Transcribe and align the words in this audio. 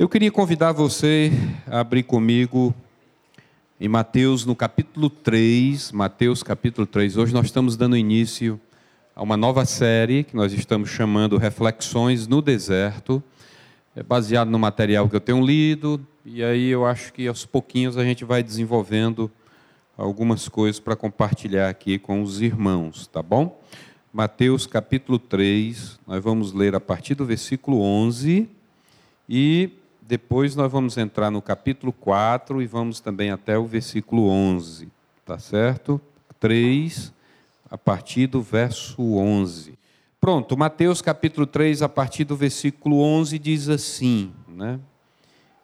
Eu 0.00 0.08
queria 0.08 0.30
convidar 0.30 0.72
você 0.72 1.30
a 1.66 1.80
abrir 1.80 2.04
comigo 2.04 2.74
em 3.78 3.86
Mateus, 3.86 4.46
no 4.46 4.56
capítulo 4.56 5.10
3, 5.10 5.92
Mateus 5.92 6.42
capítulo 6.42 6.86
3. 6.86 7.18
Hoje 7.18 7.34
nós 7.34 7.44
estamos 7.44 7.76
dando 7.76 7.98
início 7.98 8.58
a 9.14 9.22
uma 9.22 9.36
nova 9.36 9.66
série 9.66 10.24
que 10.24 10.34
nós 10.34 10.54
estamos 10.54 10.88
chamando 10.88 11.36
Reflexões 11.36 12.26
no 12.26 12.40
Deserto. 12.40 13.22
É 13.94 14.02
baseado 14.02 14.48
no 14.48 14.58
material 14.58 15.06
que 15.06 15.16
eu 15.16 15.20
tenho 15.20 15.44
lido, 15.44 16.00
e 16.24 16.42
aí 16.42 16.70
eu 16.70 16.86
acho 16.86 17.12
que 17.12 17.28
aos 17.28 17.44
pouquinhos 17.44 17.98
a 17.98 18.02
gente 18.02 18.24
vai 18.24 18.42
desenvolvendo 18.42 19.30
algumas 19.98 20.48
coisas 20.48 20.80
para 20.80 20.96
compartilhar 20.96 21.68
aqui 21.68 21.98
com 21.98 22.22
os 22.22 22.40
irmãos, 22.40 23.06
tá 23.06 23.22
bom? 23.22 23.60
Mateus 24.10 24.66
capítulo 24.66 25.18
3, 25.18 26.00
nós 26.06 26.24
vamos 26.24 26.54
ler 26.54 26.74
a 26.74 26.80
partir 26.80 27.14
do 27.14 27.26
versículo 27.26 27.82
11 27.82 28.48
e 29.28 29.72
depois 30.10 30.56
nós 30.56 30.72
vamos 30.72 30.98
entrar 30.98 31.30
no 31.30 31.40
capítulo 31.40 31.92
4 31.92 32.60
e 32.60 32.66
vamos 32.66 32.98
também 32.98 33.30
até 33.30 33.56
o 33.56 33.64
versículo 33.64 34.28
11, 34.28 34.88
tá 35.24 35.38
certo? 35.38 36.00
3, 36.40 37.12
a 37.70 37.78
partir 37.78 38.26
do 38.26 38.42
verso 38.42 39.00
11. 39.00 39.78
Pronto, 40.20 40.56
Mateus 40.56 41.00
capítulo 41.00 41.46
3, 41.46 41.82
a 41.82 41.88
partir 41.88 42.24
do 42.24 42.34
versículo 42.34 43.00
11, 43.00 43.38
diz 43.38 43.68
assim, 43.68 44.32
né? 44.48 44.80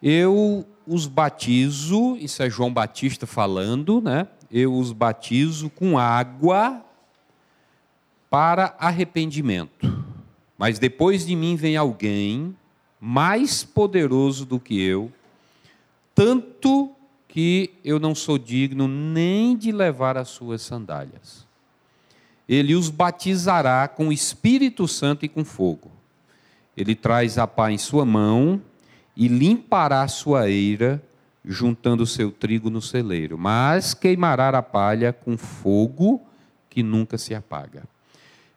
Eu 0.00 0.64
os 0.86 1.08
batizo, 1.08 2.16
isso 2.16 2.40
é 2.40 2.48
João 2.48 2.72
Batista 2.72 3.26
falando, 3.26 4.00
né? 4.00 4.28
Eu 4.48 4.72
os 4.72 4.92
batizo 4.92 5.68
com 5.70 5.98
água 5.98 6.84
para 8.30 8.76
arrependimento. 8.78 10.04
Mas 10.56 10.78
depois 10.78 11.26
de 11.26 11.34
mim 11.34 11.56
vem 11.56 11.76
alguém 11.76 12.54
mais 13.00 13.62
poderoso 13.64 14.44
do 14.44 14.58
que 14.58 14.80
eu, 14.80 15.12
tanto 16.14 16.90
que 17.28 17.70
eu 17.84 18.00
não 18.00 18.14
sou 18.14 18.38
digno 18.38 18.88
nem 18.88 19.56
de 19.56 19.70
levar 19.70 20.16
as 20.16 20.28
suas 20.28 20.62
sandálias. 20.62 21.46
Ele 22.48 22.74
os 22.74 22.88
batizará 22.88 23.86
com 23.88 24.08
o 24.08 24.12
Espírito 24.12 24.86
Santo 24.86 25.24
e 25.24 25.28
com 25.28 25.44
fogo. 25.44 25.90
Ele 26.76 26.94
traz 26.94 27.38
a 27.38 27.46
pá 27.46 27.70
em 27.70 27.78
sua 27.78 28.04
mão 28.04 28.62
e 29.16 29.28
limpará 29.28 30.06
sua 30.08 30.48
eira, 30.48 31.02
juntando 31.44 32.06
seu 32.06 32.30
trigo 32.30 32.70
no 32.70 32.82
celeiro, 32.82 33.38
mas 33.38 33.94
queimará 33.94 34.48
a 34.48 34.62
palha 34.62 35.12
com 35.12 35.36
fogo 35.36 36.20
que 36.68 36.82
nunca 36.82 37.16
se 37.16 37.34
apaga. 37.34 37.84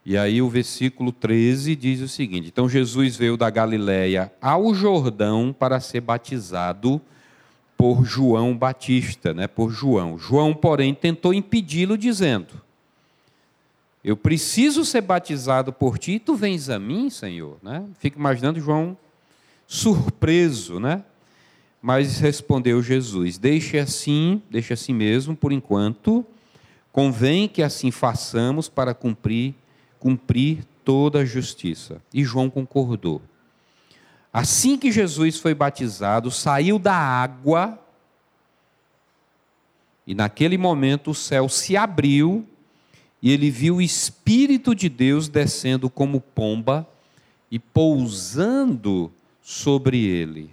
E 0.05 0.17
aí 0.17 0.41
o 0.41 0.49
versículo 0.49 1.11
13 1.11 1.75
diz 1.75 2.01
o 2.01 2.07
seguinte: 2.07 2.47
Então 2.47 2.69
Jesus 2.69 3.15
veio 3.15 3.37
da 3.37 3.49
Galiléia 3.49 4.31
ao 4.41 4.73
Jordão 4.73 5.53
para 5.57 5.79
ser 5.79 6.01
batizado 6.01 7.01
por 7.77 8.03
João 8.03 8.57
Batista, 8.57 9.33
né, 9.33 9.47
por 9.47 9.71
João. 9.71 10.17
João, 10.17 10.53
porém, 10.53 10.93
tentou 10.93 11.33
impedi-lo 11.33 11.97
dizendo: 11.97 12.53
Eu 14.03 14.17
preciso 14.17 14.83
ser 14.83 15.01
batizado 15.01 15.71
por 15.71 15.97
ti, 15.97 16.13
e 16.13 16.19
tu 16.19 16.35
vens 16.35 16.69
a 16.69 16.79
mim, 16.79 17.09
Senhor, 17.09 17.57
né? 17.61 17.85
Fica 17.99 18.17
imaginando 18.17 18.59
João 18.59 18.97
surpreso, 19.67 20.79
né? 20.79 21.03
Mas 21.81 22.19
respondeu 22.19 22.81
Jesus: 22.81 23.37
Deixe 23.37 23.77
assim, 23.77 24.41
deixe 24.49 24.73
assim 24.73 24.93
mesmo 24.93 25.35
por 25.35 25.51
enquanto. 25.51 26.25
Convém 26.91 27.47
que 27.47 27.61
assim 27.61 27.91
façamos 27.91 28.67
para 28.67 28.93
cumprir 28.93 29.53
cumprir 29.99 30.65
toda 30.83 31.19
a 31.19 31.25
justiça. 31.25 32.01
E 32.13 32.23
João 32.23 32.49
concordou. 32.49 33.21
Assim 34.31 34.77
que 34.77 34.91
Jesus 34.91 35.37
foi 35.37 35.53
batizado, 35.53 36.31
saiu 36.31 36.77
da 36.77 36.95
água, 36.95 37.79
e 40.05 40.15
naquele 40.15 40.57
momento 40.57 41.11
o 41.11 41.15
céu 41.15 41.49
se 41.49 41.75
abriu, 41.75 42.47
e 43.21 43.31
ele 43.31 43.51
viu 43.51 43.77
o 43.77 43.81
Espírito 43.81 44.73
de 44.73 44.87
Deus 44.87 45.27
descendo 45.27 45.89
como 45.89 46.21
pomba 46.21 46.87
e 47.51 47.59
pousando 47.59 49.11
sobre 49.41 50.03
ele. 50.03 50.51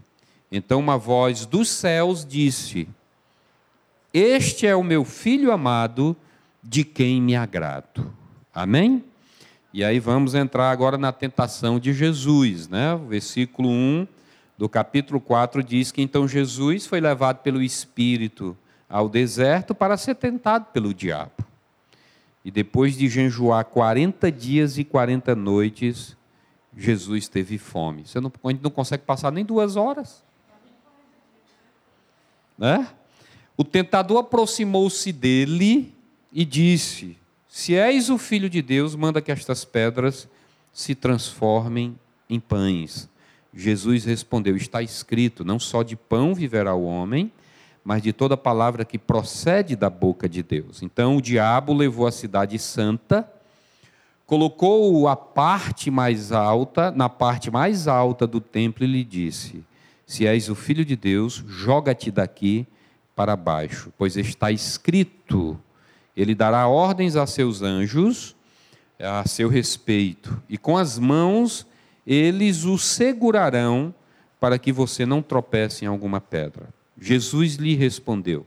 Então 0.51 0.81
uma 0.81 0.99
voz 0.99 1.47
dos 1.47 1.69
céus 1.69 2.25
disse: 2.25 2.89
Este 4.13 4.67
é 4.67 4.75
o 4.75 4.83
meu 4.83 5.05
filho 5.05 5.53
amado, 5.53 6.17
de 6.63 6.83
quem 6.83 7.21
me 7.21 7.37
agrado. 7.37 8.13
Amém? 8.53 9.05
E 9.77 9.85
aí 9.85 10.01
vamos 10.01 10.35
entrar 10.35 10.71
agora 10.71 10.97
na 10.97 11.13
tentação 11.13 11.79
de 11.79 11.93
Jesus, 11.93 12.67
né? 12.67 12.95
O 12.95 13.09
versículo 13.09 13.69
1 13.69 14.09
do 14.57 14.71
capítulo 14.71 15.21
4 15.21 15.63
diz 15.63 15.93
que 15.93 16.01
então 16.01 16.27
Jesus 16.27 16.87
foi 16.87 16.99
levado 16.99 17.43
pelo 17.43 17.63
Espírito 17.63 18.57
ao 18.89 19.07
deserto 19.07 19.75
para 19.75 19.99
ser 19.99 20.15
tentado 20.15 20.65
pelo 20.73 20.95
diabo. 20.95 21.45
E 22.43 22.51
depois 22.51 22.97
de 22.97 23.07
jejuar 23.07 23.67
40 23.67 24.33
dias 24.33 24.79
e 24.79 24.83
40 24.83 25.37
noites, 25.37 26.17
Jesus 26.75 27.29
teve 27.29 27.59
fome. 27.59 28.07
Você 28.07 28.19
não, 28.19 28.33
a 28.45 28.49
gente 28.49 28.63
não 28.63 28.71
consegue 28.71 29.03
passar 29.05 29.31
nem 29.31 29.45
duas 29.45 29.77
horas. 29.77 30.25
Né? 32.57 32.89
O 33.59 33.63
tentador 33.63 34.21
aproximou-se 34.21 35.13
dele 35.13 35.95
e 36.33 36.47
disse: 36.47 37.19
se 37.57 37.75
és 37.75 38.11
o 38.11 38.19
filho 38.19 38.51
de 38.51 38.61
Deus, 38.61 38.95
manda 38.95 39.23
que 39.23 39.33
estas 39.33 39.65
pedras 39.65 40.29
se 40.71 40.95
transformem 40.95 41.99
em 42.29 42.39
pães. 42.39 43.09
Jesus 43.51 44.05
respondeu: 44.05 44.55
Está 44.55 44.83
escrito: 44.83 45.43
Não 45.43 45.59
só 45.59 45.83
de 45.83 45.97
pão 45.97 46.35
viverá 46.35 46.75
o 46.75 46.85
homem, 46.85 47.33
mas 47.83 48.03
de 48.03 48.13
toda 48.13 48.37
palavra 48.37 48.85
que 48.85 48.99
procede 48.99 49.75
da 49.75 49.89
boca 49.89 50.29
de 50.29 50.43
Deus. 50.43 50.83
Então 50.83 51.17
o 51.17 51.23
diabo 51.23 51.73
levou 51.73 52.07
a 52.07 52.13
cidade 52.13 52.59
santa, 52.59 53.27
colocou-o 54.27 55.09
a 55.09 55.17
parte 55.17 55.91
mais 55.91 56.33
alta, 56.33 56.91
na 56.91 57.09
parte 57.09 57.51
mais 57.51 57.89
alta 57.89 58.27
do 58.27 58.39
templo 58.39 58.85
e 58.85 58.87
lhe 58.87 59.03
disse: 59.03 59.65
Se 60.05 60.27
és 60.27 60.51
o 60.51 60.55
filho 60.55 60.85
de 60.85 60.95
Deus, 60.95 61.43
joga-te 61.49 62.11
daqui 62.11 62.67
para 63.15 63.35
baixo, 63.35 63.91
pois 63.97 64.15
está 64.15 64.53
escrito: 64.53 65.59
ele 66.17 66.35
dará 66.35 66.67
ordens 66.67 67.17
a 67.17 67.27
seus 67.27 67.63
anjos 67.63 68.35
a 68.99 69.27
seu 69.29 69.49
respeito, 69.49 70.43
e 70.49 70.57
com 70.57 70.77
as 70.77 70.99
mãos 70.99 71.67
eles 72.07 72.65
o 72.65 72.79
segurarão 72.79 73.95
para 74.41 74.59
que 74.59 74.73
você 74.73 75.05
não 75.05 75.21
tropece 75.21 75.85
em 75.85 75.89
alguma 75.89 76.21
pedra. 76.21 76.69
Jesus 76.99 77.57
lhe 77.57 77.75
respondeu: 77.75 78.47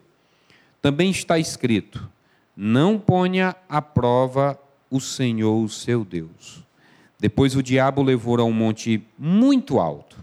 Também 0.82 1.12
está 1.12 1.38
escrito: 1.38 2.10
Não 2.56 2.98
ponha 2.98 3.56
à 3.68 3.82
prova 3.82 4.60
o 4.90 5.00
Senhor, 5.00 5.64
o 5.64 5.70
seu 5.70 6.04
Deus. 6.04 6.64
Depois 7.20 7.56
o 7.56 7.62
diabo 7.62 8.02
levou 8.02 8.40
a 8.40 8.44
um 8.44 8.54
monte 8.54 9.04
muito 9.18 9.78
alto 9.78 10.18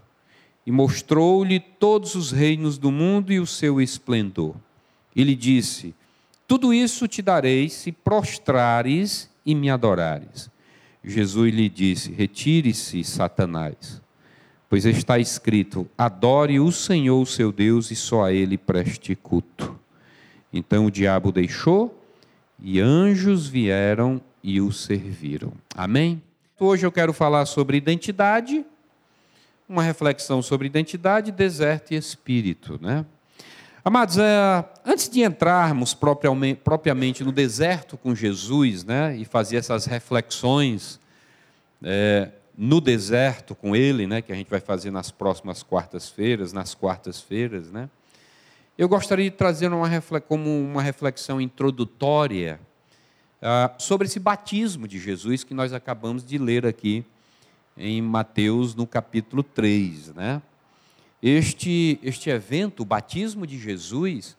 e 0.67 0.73
mostrou-lhe 0.73 1.61
todos 1.61 2.15
os 2.15 2.33
reinos 2.33 2.79
do 2.79 2.91
mundo 2.91 3.33
e 3.33 3.39
o 3.39 3.47
seu 3.47 3.81
esplendor. 3.81 4.57
E 5.15 5.23
lhe 5.23 5.37
disse: 5.37 5.95
tudo 6.47 6.73
isso 6.73 7.09
te 7.09 7.21
darei 7.21 7.69
se 7.69 7.91
prostrares 7.91 9.29
e 9.45 9.55
me 9.55 9.69
adorares. 9.71 10.51
Jesus 11.05 11.55
lhe 11.55 11.69
disse: 11.69 12.13
Retire-se, 12.13 13.03
Satanás, 13.05 14.03
pois 14.69 14.85
está 14.85 15.19
escrito: 15.19 15.89
Adore 15.97 16.61
o 16.61 16.71
Senhor, 16.73 17.21
o 17.21 17.27
seu 17.27 17.53
Deus, 17.53 17.91
e 17.91 17.97
só 17.97 18.25
a 18.25 18.33
ele 18.33 18.59
preste 18.59 19.15
culto. 19.15 19.79
Então 20.53 20.87
o 20.87 20.91
diabo 20.91 21.31
deixou 21.31 22.03
e 22.63 22.81
anjos 22.81 23.47
vieram 23.47 24.21
e 24.43 24.61
o 24.61 24.73
serviram. 24.73 25.53
Amém? 25.75 26.23
Hoje 26.59 26.87
eu 26.87 26.93
quero 26.93 27.13
falar 27.13 27.45
sobre 27.47 27.77
identidade, 27.77 28.65
uma 29.69 29.83
reflexão 29.83 30.41
sobre 30.41 30.67
identidade, 30.67 31.31
deserto 31.31 31.93
e 31.93 31.97
espírito, 31.97 32.79
né? 32.81 33.05
Amados, 33.89 34.19
é, 34.19 34.65
antes 34.85 35.09
de 35.09 35.23
entrarmos 35.23 35.95
propriamente, 35.95 37.23
no 37.23 37.31
deserto 37.31 37.97
com 37.97 38.17
Jesus, 38.17 38.83
né, 38.83 39.17
e 39.17 39.25
fazer 39.25 39.59
essas 39.59 39.87
reflexões 39.87 40.99
é, 41.81 42.33
no 42.59 42.81
deserto 42.81 43.55
com 43.55 43.77
Ele, 43.77 44.05
né, 44.05 44.21
que 44.21 44.33
a 44.33 44.35
gente 44.35 44.51
vai 44.51 44.59
fazer 44.59 44.91
nas 44.91 45.13
próximas 45.13 45.63
quartas-feiras, 45.63 46.53
nas 46.53 46.75
quartas-feiras, 46.75 47.71
né, 47.71 47.89
eu 48.77 48.89
gostaria 48.89 49.31
de 49.31 49.37
trazer 49.37 49.73
uma, 49.73 49.89
como 50.21 50.51
uma 50.51 50.83
reflexão 50.83 51.41
introdutória 51.41 52.59
uh, 53.41 53.81
sobre 53.81 54.09
esse 54.09 54.19
batismo 54.19 54.89
de 54.89 54.99
Jesus 54.99 55.45
que 55.45 55.55
nós 55.55 55.73
acabamos 55.73 56.27
de 56.27 56.39
ler 56.39 56.67
aqui 56.67 57.05
em 57.79 58.03
Mateus, 58.03 58.75
no 58.75 58.85
capítulo 58.85 59.45
3, 59.45 60.13
né? 60.13 60.43
Este, 61.29 61.99
este 62.05 62.31
evento, 62.31 62.85
o 62.85 62.87
batismo 62.87 63.49
de 63.49 63.59
Jesus, 63.59 64.37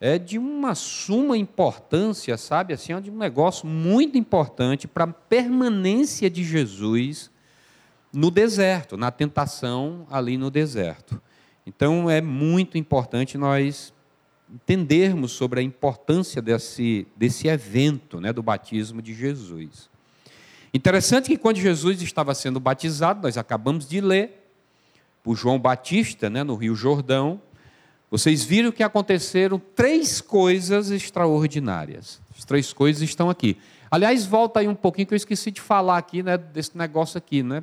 é 0.00 0.18
de 0.18 0.38
uma 0.38 0.74
suma 0.74 1.36
importância, 1.36 2.34
sabe? 2.38 2.72
Assim, 2.72 2.94
é 2.94 3.00
de 3.02 3.10
um 3.10 3.18
negócio 3.18 3.66
muito 3.66 4.16
importante 4.16 4.88
para 4.88 5.04
a 5.04 5.08
permanência 5.08 6.30
de 6.30 6.42
Jesus 6.42 7.30
no 8.10 8.30
deserto, 8.30 8.96
na 8.96 9.10
tentação 9.10 10.06
ali 10.10 10.38
no 10.38 10.50
deserto. 10.50 11.20
Então 11.66 12.08
é 12.08 12.22
muito 12.22 12.78
importante 12.78 13.36
nós 13.36 13.92
entendermos 14.50 15.32
sobre 15.32 15.60
a 15.60 15.62
importância 15.62 16.40
desse, 16.40 17.06
desse 17.14 17.48
evento 17.48 18.18
né, 18.18 18.32
do 18.32 18.42
batismo 18.42 19.02
de 19.02 19.12
Jesus. 19.12 19.90
Interessante 20.72 21.26
que 21.26 21.36
quando 21.36 21.58
Jesus 21.58 22.00
estava 22.00 22.34
sendo 22.34 22.58
batizado, 22.58 23.20
nós 23.24 23.36
acabamos 23.36 23.86
de 23.86 24.00
ler, 24.00 24.39
por 25.22 25.36
João 25.36 25.58
Batista, 25.58 26.30
né, 26.30 26.42
no 26.42 26.54
Rio 26.54 26.74
Jordão, 26.74 27.40
vocês 28.10 28.42
viram 28.42 28.72
que 28.72 28.82
aconteceram 28.82 29.60
três 29.74 30.20
coisas 30.20 30.90
extraordinárias. 30.90 32.20
As 32.36 32.44
três 32.44 32.72
coisas 32.72 33.02
estão 33.02 33.30
aqui. 33.30 33.56
Aliás, 33.90 34.26
volta 34.26 34.60
aí 34.60 34.66
um 34.68 34.74
pouquinho 34.74 35.06
que 35.06 35.14
eu 35.14 35.16
esqueci 35.16 35.50
de 35.50 35.60
falar 35.60 35.98
aqui 35.98 36.22
né, 36.22 36.36
desse 36.36 36.76
negócio 36.76 37.18
aqui. 37.18 37.42
Né? 37.42 37.62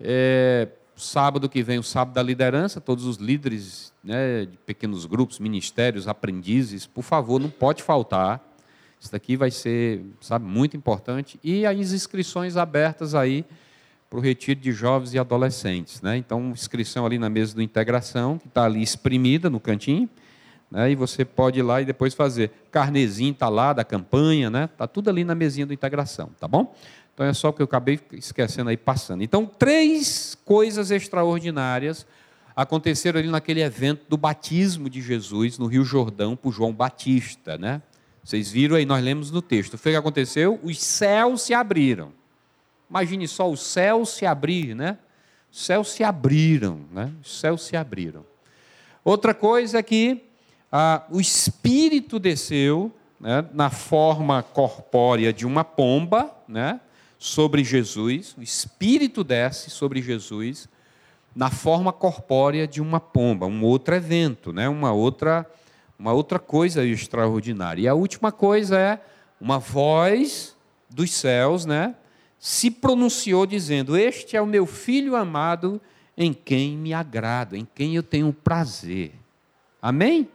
É, 0.00 0.68
sábado 0.96 1.48
que 1.48 1.62
vem, 1.62 1.78
o 1.78 1.82
sábado 1.82 2.14
da 2.14 2.22
liderança, 2.22 2.80
todos 2.80 3.04
os 3.04 3.18
líderes 3.18 3.92
né, 4.02 4.46
de 4.46 4.56
pequenos 4.58 5.04
grupos, 5.04 5.38
ministérios, 5.38 6.08
aprendizes, 6.08 6.86
por 6.86 7.02
favor, 7.02 7.38
não 7.38 7.50
pode 7.50 7.82
faltar. 7.82 8.42
Isso 8.98 9.12
daqui 9.12 9.36
vai 9.36 9.50
ser, 9.50 10.04
sabe, 10.22 10.46
muito 10.46 10.74
importante. 10.74 11.38
E 11.44 11.66
as 11.66 11.92
inscrições 11.92 12.56
abertas 12.56 13.14
aí 13.14 13.44
para 14.08 14.18
o 14.18 14.22
retiro 14.22 14.60
de 14.60 14.72
jovens 14.72 15.14
e 15.14 15.18
adolescentes. 15.18 16.00
Né? 16.00 16.16
Então, 16.16 16.50
inscrição 16.50 17.04
ali 17.04 17.18
na 17.18 17.28
mesa 17.28 17.54
do 17.54 17.62
integração, 17.62 18.38
que 18.38 18.48
está 18.48 18.64
ali 18.64 18.82
exprimida 18.82 19.50
no 19.50 19.60
cantinho, 19.60 20.08
né? 20.70 20.90
e 20.90 20.94
você 20.94 21.24
pode 21.24 21.58
ir 21.58 21.62
lá 21.62 21.82
e 21.82 21.84
depois 21.84 22.14
fazer. 22.14 22.50
Carnezinho 22.70 23.32
está 23.32 23.48
lá 23.48 23.72
da 23.72 23.84
campanha, 23.84 24.50
né? 24.50 24.64
Está 24.64 24.86
tudo 24.86 25.10
ali 25.10 25.24
na 25.24 25.34
mesinha 25.34 25.66
do 25.66 25.72
integração, 25.72 26.30
tá 26.38 26.46
bom? 26.46 26.74
Então 27.14 27.24
é 27.24 27.32
só 27.32 27.50
que 27.50 27.62
eu 27.62 27.64
acabei 27.64 27.98
esquecendo 28.12 28.68
aí 28.68 28.76
passando. 28.76 29.22
Então, 29.22 29.46
três 29.46 30.36
coisas 30.44 30.90
extraordinárias 30.90 32.06
aconteceram 32.54 33.18
ali 33.18 33.28
naquele 33.28 33.62
evento 33.62 34.04
do 34.08 34.16
batismo 34.16 34.90
de 34.90 35.00
Jesus 35.00 35.58
no 35.58 35.66
Rio 35.66 35.84
Jordão 35.84 36.36
por 36.36 36.52
João 36.52 36.72
Batista, 36.72 37.56
né? 37.56 37.80
Vocês 38.22 38.50
viram 38.50 38.76
aí, 38.76 38.84
nós 38.84 39.02
lemos 39.02 39.30
no 39.30 39.40
texto. 39.40 39.74
O 39.74 39.78
que 39.78 39.94
aconteceu? 39.94 40.58
Os 40.62 40.82
céus 40.82 41.42
se 41.42 41.54
abriram. 41.54 42.12
Imagine 42.88 43.26
só 43.26 43.50
os 43.50 43.60
céus 43.60 44.10
se 44.10 44.26
abrir, 44.26 44.74
né? 44.74 44.98
Os 45.50 45.64
céus 45.64 45.90
se 45.92 46.04
abriram, 46.04 46.80
né? 46.92 47.12
Os 47.22 47.40
céus 47.40 47.62
se 47.62 47.76
abriram. 47.76 48.24
Outra 49.04 49.32
coisa 49.32 49.78
é 49.78 49.82
que 49.82 50.22
ah, 50.70 51.04
o 51.10 51.20
Espírito 51.20 52.18
desceu 52.18 52.92
né, 53.20 53.44
na 53.52 53.70
forma 53.70 54.42
corpórea 54.42 55.32
de 55.32 55.46
uma 55.46 55.64
pomba, 55.64 56.34
né? 56.46 56.80
sobre 57.18 57.64
Jesus, 57.64 58.34
o 58.36 58.42
Espírito 58.42 59.24
desce 59.24 59.70
sobre 59.70 60.02
Jesus 60.02 60.68
na 61.34 61.50
forma 61.50 61.92
corpórea 61.92 62.66
de 62.66 62.80
uma 62.80 62.98
pomba, 62.98 63.46
um 63.46 63.62
outro 63.62 63.94
evento, 63.94 64.52
né? 64.52 64.68
uma, 64.68 64.92
outra, 64.92 65.44
uma 65.98 66.12
outra 66.12 66.38
coisa 66.38 66.84
extraordinária. 66.84 67.82
E 67.82 67.88
a 67.88 67.94
última 67.94 68.32
coisa 68.32 68.78
é 68.78 69.00
uma 69.40 69.58
voz 69.58 70.56
dos 70.88 71.12
céus 71.12 71.66
né? 71.66 71.94
Se 72.38 72.70
pronunciou 72.70 73.46
dizendo: 73.46 73.96
Este 73.96 74.36
é 74.36 74.40
o 74.40 74.46
meu 74.46 74.66
filho 74.66 75.16
amado 75.16 75.80
em 76.16 76.32
quem 76.32 76.76
me 76.76 76.94
agrado, 76.94 77.56
em 77.56 77.66
quem 77.74 77.96
eu 77.96 78.02
tenho 78.02 78.32
prazer. 78.32 79.12
Amém? 79.80 80.28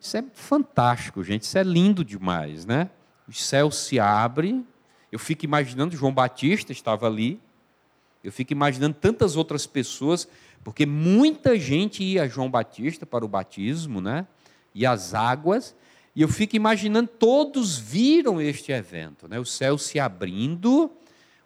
Isso 0.00 0.16
é 0.16 0.24
fantástico, 0.32 1.22
gente. 1.22 1.42
Isso 1.42 1.58
é 1.58 1.62
lindo 1.62 2.04
demais, 2.04 2.64
né? 2.64 2.90
Os 3.28 3.44
céus 3.44 3.76
se 3.76 4.00
abrem 4.00 4.66
eu 5.12 5.18
fico 5.18 5.44
imaginando, 5.44 5.96
João 5.96 6.12
Batista 6.12 6.72
estava 6.72 7.06
ali, 7.06 7.40
eu 8.22 8.30
fico 8.30 8.52
imaginando 8.52 8.94
tantas 8.94 9.36
outras 9.36 9.66
pessoas, 9.66 10.28
porque 10.62 10.86
muita 10.86 11.58
gente 11.58 12.04
ia 12.04 12.22
a 12.22 12.28
João 12.28 12.50
Batista 12.50 13.04
para 13.04 13.24
o 13.24 13.28
batismo, 13.28 14.00
né? 14.00 14.26
E 14.74 14.86
as 14.86 15.14
águas, 15.14 15.74
e 16.14 16.22
eu 16.22 16.28
fico 16.28 16.54
imaginando, 16.54 17.08
todos 17.08 17.78
viram 17.78 18.40
este 18.40 18.70
evento, 18.70 19.26
né? 19.26 19.40
O 19.40 19.44
céu 19.44 19.76
se 19.78 19.98
abrindo, 19.98 20.90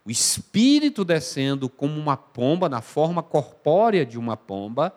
o 0.07 0.11
Espírito 0.11 1.05
descendo 1.05 1.69
como 1.69 1.99
uma 1.99 2.17
pomba, 2.17 2.69
na 2.69 2.83
forma 2.83 3.23
corpórea 3.23 4.05
de 4.05 4.19
uma 4.19 4.37
pomba, 4.37 4.95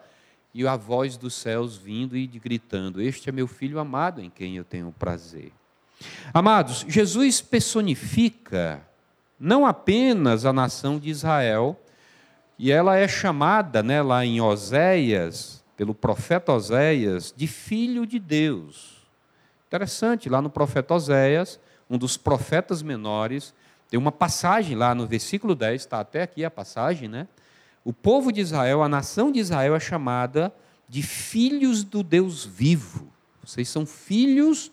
e 0.53 0.67
a 0.67 0.75
voz 0.75 1.17
dos 1.17 1.35
céus 1.35 1.77
vindo 1.77 2.17
e 2.17 2.25
gritando: 2.27 3.01
Este 3.01 3.29
é 3.29 3.31
meu 3.31 3.47
filho 3.47 3.79
amado 3.79 4.21
em 4.21 4.29
quem 4.29 4.57
eu 4.57 4.63
tenho 4.63 4.93
prazer. 4.97 5.51
Amados, 6.33 6.85
Jesus 6.87 7.41
personifica 7.41 8.85
não 9.39 9.65
apenas 9.65 10.45
a 10.45 10.53
nação 10.53 10.99
de 10.99 11.09
Israel, 11.09 11.79
e 12.57 12.71
ela 12.71 12.97
é 12.97 13.07
chamada, 13.07 13.83
né, 13.83 14.01
lá 14.01 14.25
em 14.25 14.41
Oséias, 14.41 15.63
pelo 15.75 15.93
profeta 15.93 16.51
Oséias, 16.51 17.33
de 17.35 17.45
filho 17.45 18.05
de 18.05 18.17
Deus. 18.17 18.97
Interessante, 19.67 20.27
lá 20.27 20.41
no 20.41 20.49
profeta 20.49 20.95
Oséias, 20.95 21.59
um 21.89 21.97
dos 21.97 22.17
profetas 22.17 22.81
menores, 22.81 23.53
tem 23.89 23.97
uma 23.97 24.11
passagem 24.11 24.75
lá 24.75 24.93
no 24.93 25.07
versículo 25.07 25.55
10, 25.55 25.81
está 25.81 25.99
até 25.99 26.23
aqui 26.23 26.43
a 26.43 26.51
passagem, 26.51 27.07
né? 27.07 27.27
O 27.85 27.93
povo 27.93 28.31
de 28.31 28.41
Israel, 28.41 28.83
a 28.83 28.89
nação 28.89 29.31
de 29.31 29.39
Israel 29.39 29.75
é 29.75 29.79
chamada 29.79 30.53
de 30.89 31.01
filhos 31.01 31.83
do 31.83 32.03
Deus 32.03 32.45
vivo. 32.45 33.07
Vocês 33.43 33.69
são 33.69 33.85
filhos 33.85 34.71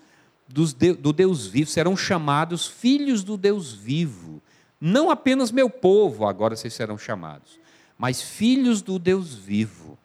do 0.48 1.12
Deus 1.12 1.46
vivo, 1.46 1.70
serão 1.70 1.96
chamados 1.96 2.66
filhos 2.66 3.22
do 3.22 3.36
Deus 3.36 3.72
vivo. 3.72 4.42
Não 4.80 5.10
apenas 5.10 5.52
meu 5.52 5.70
povo, 5.70 6.26
agora 6.26 6.56
vocês 6.56 6.74
serão 6.74 6.98
chamados, 6.98 7.58
mas 7.96 8.20
filhos 8.20 8.82
do 8.82 8.98
Deus 8.98 9.34
vivo. 9.34 9.96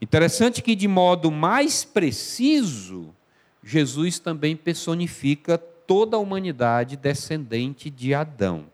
Interessante 0.00 0.60
que, 0.60 0.74
de 0.74 0.88
modo 0.88 1.30
mais 1.30 1.84
preciso, 1.84 3.14
Jesus 3.62 4.18
também 4.18 4.56
personifica 4.56 5.62
toda 5.86 6.16
a 6.16 6.20
humanidade 6.20 6.96
descendente 6.96 7.90
de 7.90 8.14
Adão. 8.14 8.66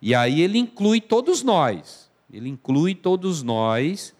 E 0.00 0.14
aí 0.14 0.40
ele 0.40 0.58
inclui 0.58 1.00
todos 1.00 1.42
nós. 1.42 2.10
Ele 2.32 2.48
inclui 2.48 2.94
todos 2.94 3.42
nós. 3.42 4.14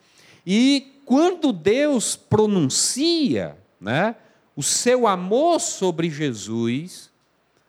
E 0.47 0.93
quando 1.05 1.53
Deus 1.53 2.17
pronuncia, 2.17 3.57
né, 3.81 4.15
o 4.55 4.63
seu 4.63 5.07
amor 5.07 5.61
sobre 5.61 6.11
Jesus, 6.11 7.11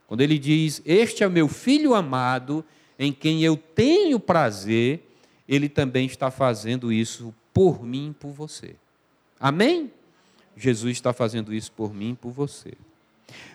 quando 0.08 0.22
ele 0.22 0.38
diz: 0.38 0.82
Este 0.86 1.24
é 1.24 1.28
o 1.28 1.32
meu 1.32 1.48
filho 1.48 1.94
amado, 1.94 2.66
em 3.00 3.14
quem 3.14 3.44
eu 3.44 3.56
tenho 3.56 4.20
prazer, 4.20 5.08
ele 5.48 5.70
também 5.70 6.06
está 6.06 6.30
fazendo 6.30 6.92
isso 6.92 7.34
por 7.54 7.84
mim 7.84 8.10
e 8.10 8.14
por 8.14 8.32
você. 8.32 8.76
Amém? 9.40 9.92
Jesus 10.56 10.98
está 10.98 11.14
fazendo 11.14 11.54
isso 11.54 11.72
por 11.72 11.94
mim 11.94 12.12
e 12.12 12.16
por 12.16 12.32
você. 12.32 12.74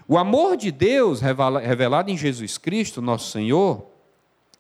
O 0.07 0.17
amor 0.17 0.57
de 0.57 0.71
Deus 0.71 1.21
revelado 1.21 2.11
em 2.11 2.17
Jesus 2.17 2.59
Cristo, 2.59 3.03
nosso 3.03 3.31
Senhor, 3.31 3.87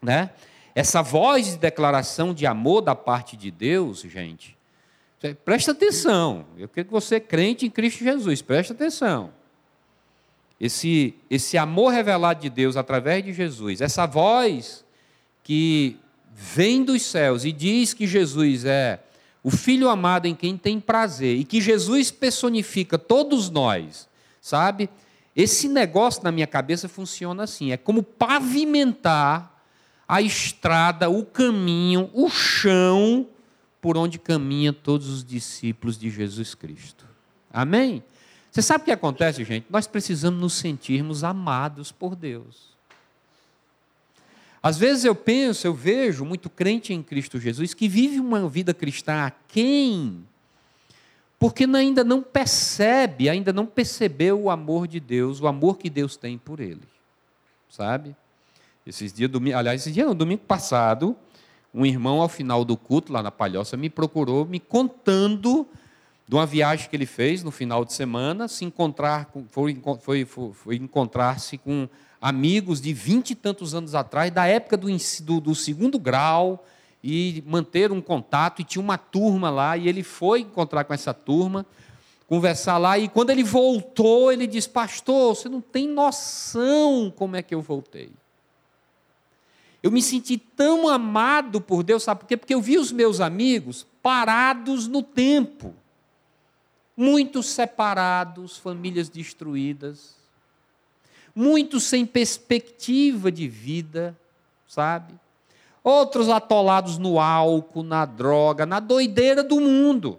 né? 0.02 0.30
Essa 0.74 1.02
voz 1.02 1.46
de 1.46 1.56
declaração 1.56 2.34
de 2.34 2.46
amor 2.46 2.82
da 2.82 2.94
parte 2.94 3.36
de 3.36 3.50
Deus, 3.50 4.00
gente, 4.02 4.56
Presta 5.44 5.72
atenção. 5.72 6.44
Eu 6.58 6.68
quero 6.68 6.86
que 6.86 6.92
você, 6.92 7.18
crente 7.18 7.66
em 7.66 7.70
Cristo 7.70 8.04
Jesus, 8.04 8.42
presta 8.42 8.74
atenção. 8.74 9.32
Esse, 10.60 11.14
esse 11.30 11.58
amor 11.58 11.92
revelado 11.92 12.40
de 12.40 12.50
Deus 12.50 12.76
através 12.76 13.24
de 13.24 13.32
Jesus, 13.32 13.80
essa 13.80 14.06
voz 14.06 14.84
que 15.42 15.98
vem 16.32 16.84
dos 16.84 17.02
céus 17.02 17.44
e 17.44 17.52
diz 17.52 17.92
que 17.92 18.06
Jesus 18.06 18.64
é 18.64 19.00
o 19.42 19.50
Filho 19.50 19.88
amado 19.88 20.26
em 20.26 20.34
quem 20.34 20.56
tem 20.56 20.80
prazer 20.80 21.36
e 21.36 21.44
que 21.44 21.60
Jesus 21.60 22.10
personifica 22.10 22.98
todos 22.98 23.48
nós, 23.48 24.08
sabe? 24.40 24.88
Esse 25.36 25.68
negócio 25.68 26.24
na 26.24 26.32
minha 26.32 26.46
cabeça 26.46 26.88
funciona 26.88 27.42
assim: 27.42 27.70
é 27.70 27.76
como 27.76 28.02
pavimentar 28.02 29.52
a 30.08 30.22
estrada, 30.22 31.10
o 31.10 31.24
caminho, 31.24 32.10
o 32.14 32.30
chão 32.30 33.28
por 33.80 33.98
onde 33.98 34.18
caminham 34.18 34.72
todos 34.72 35.08
os 35.08 35.22
discípulos 35.22 35.98
de 35.98 36.08
Jesus 36.10 36.54
Cristo. 36.54 37.06
Amém? 37.52 38.02
Você 38.50 38.62
sabe 38.62 38.82
o 38.82 38.84
que 38.86 38.90
acontece, 38.90 39.44
gente? 39.44 39.66
Nós 39.68 39.86
precisamos 39.86 40.40
nos 40.40 40.54
sentirmos 40.54 41.22
amados 41.22 41.92
por 41.92 42.16
Deus. 42.16 42.74
Às 44.62 44.78
vezes 44.78 45.04
eu 45.04 45.14
penso, 45.14 45.66
eu 45.66 45.74
vejo 45.74 46.24
muito 46.24 46.48
crente 46.48 46.92
em 46.92 47.02
Cristo 47.02 47.38
Jesus 47.38 47.74
que 47.74 47.86
vive 47.86 48.18
uma 48.18 48.48
vida 48.48 48.72
cristã 48.72 49.26
a 49.26 49.30
quem? 49.30 50.24
Porque 51.38 51.64
ainda 51.64 52.02
não 52.02 52.22
percebe, 52.22 53.28
ainda 53.28 53.52
não 53.52 53.66
percebeu 53.66 54.40
o 54.40 54.50
amor 54.50 54.88
de 54.88 54.98
Deus, 54.98 55.40
o 55.40 55.46
amor 55.46 55.76
que 55.76 55.90
Deus 55.90 56.16
tem 56.16 56.38
por 56.38 56.60
ele. 56.60 56.82
Sabe? 57.68 58.16
Esses 58.86 59.12
dias, 59.12 59.30
domingo, 59.30 59.56
aliás, 59.56 59.82
esse 59.82 59.92
dia 59.92 60.06
no 60.06 60.14
domingo 60.14 60.42
passado, 60.42 61.16
um 61.74 61.84
irmão, 61.84 62.22
ao 62.22 62.28
final 62.28 62.64
do 62.64 62.76
culto, 62.76 63.12
lá 63.12 63.22
na 63.22 63.30
Palhoça, 63.30 63.76
me 63.76 63.90
procurou, 63.90 64.46
me 64.46 64.58
contando 64.58 65.68
de 66.26 66.34
uma 66.34 66.46
viagem 66.46 66.88
que 66.88 66.96
ele 66.96 67.06
fez 67.06 67.42
no 67.42 67.50
final 67.50 67.84
de 67.84 67.92
semana, 67.92 68.48
se 68.48 68.64
encontrar, 68.64 69.30
foi, 69.50 69.80
foi, 70.00 70.24
foi, 70.24 70.52
foi 70.52 70.76
encontrar-se 70.76 71.58
com 71.58 71.88
amigos 72.20 72.80
de 72.80 72.92
vinte 72.92 73.30
e 73.30 73.34
tantos 73.34 73.74
anos 73.74 73.94
atrás, 73.94 74.32
da 74.32 74.46
época 74.46 74.76
do, 74.76 74.88
do, 75.22 75.40
do 75.40 75.54
segundo 75.54 75.98
grau, 75.98 76.64
e 77.08 77.40
manter 77.46 77.92
um 77.92 78.00
contato, 78.00 78.60
e 78.60 78.64
tinha 78.64 78.82
uma 78.82 78.98
turma 78.98 79.48
lá, 79.48 79.76
e 79.76 79.88
ele 79.88 80.02
foi 80.02 80.40
encontrar 80.40 80.82
com 80.82 80.92
essa 80.92 81.14
turma, 81.14 81.64
conversar 82.26 82.78
lá, 82.78 82.98
e 82.98 83.08
quando 83.08 83.30
ele 83.30 83.44
voltou, 83.44 84.32
ele 84.32 84.44
disse: 84.44 84.68
Pastor, 84.68 85.36
você 85.36 85.48
não 85.48 85.60
tem 85.60 85.86
noção 85.86 87.12
como 87.14 87.36
é 87.36 87.44
que 87.44 87.54
eu 87.54 87.62
voltei. 87.62 88.10
Eu 89.80 89.92
me 89.92 90.02
senti 90.02 90.36
tão 90.36 90.88
amado 90.88 91.60
por 91.60 91.84
Deus, 91.84 92.02
sabe 92.02 92.22
por 92.22 92.26
quê? 92.26 92.36
Porque 92.36 92.52
eu 92.52 92.60
vi 92.60 92.76
os 92.76 92.90
meus 92.90 93.20
amigos 93.20 93.86
parados 94.02 94.88
no 94.88 95.00
tempo, 95.00 95.72
muitos 96.96 97.46
separados, 97.46 98.58
famílias 98.58 99.08
destruídas, 99.08 100.16
muitos 101.32 101.84
sem 101.84 102.04
perspectiva 102.04 103.30
de 103.30 103.46
vida, 103.46 104.18
sabe? 104.66 105.14
Outros 105.88 106.28
atolados 106.28 106.98
no 106.98 107.20
álcool, 107.20 107.84
na 107.84 108.04
droga, 108.04 108.66
na 108.66 108.80
doideira 108.80 109.44
do 109.44 109.60
mundo. 109.60 110.18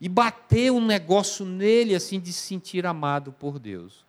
E 0.00 0.08
bateu 0.08 0.74
um 0.74 0.84
negócio 0.84 1.46
nele 1.46 1.94
assim 1.94 2.18
de 2.18 2.32
se 2.32 2.40
sentir 2.40 2.84
amado 2.84 3.30
por 3.30 3.60
Deus. 3.60 4.04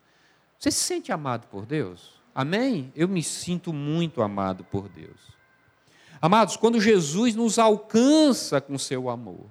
Você 0.58 0.72
se 0.72 0.80
sente 0.80 1.12
amado 1.12 1.46
por 1.46 1.64
Deus? 1.64 2.20
Amém? 2.34 2.92
Eu 2.96 3.08
me 3.08 3.22
sinto 3.22 3.72
muito 3.72 4.20
amado 4.20 4.64
por 4.64 4.90
Deus. 4.90 5.20
Amados, 6.20 6.58
quando 6.58 6.82
Jesus 6.82 7.36
nos 7.36 7.60
alcança 7.60 8.60
com 8.60 8.80
seu 8.80 9.12
amor, 9.12 9.46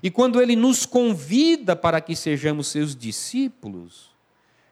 e 0.00 0.12
quando 0.12 0.40
ele 0.40 0.54
nos 0.54 0.86
convida 0.86 1.74
para 1.74 2.00
que 2.00 2.14
sejamos 2.14 2.68
seus 2.68 2.94
discípulos, 2.94 4.12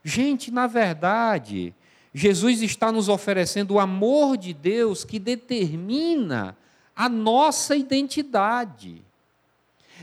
gente, 0.05 0.53
na 0.53 0.69
verdade, 0.69 1.75
Jesus 2.15 2.61
está 2.61 2.93
nos 2.93 3.09
oferecendo 3.09 3.75
o 3.75 3.81
amor 3.81 4.37
de 4.37 4.53
Deus 4.53 5.05
que 5.05 5.19
determina 5.19 6.57
a 6.95 7.09
nossa 7.09 7.75
identidade. 7.75 9.03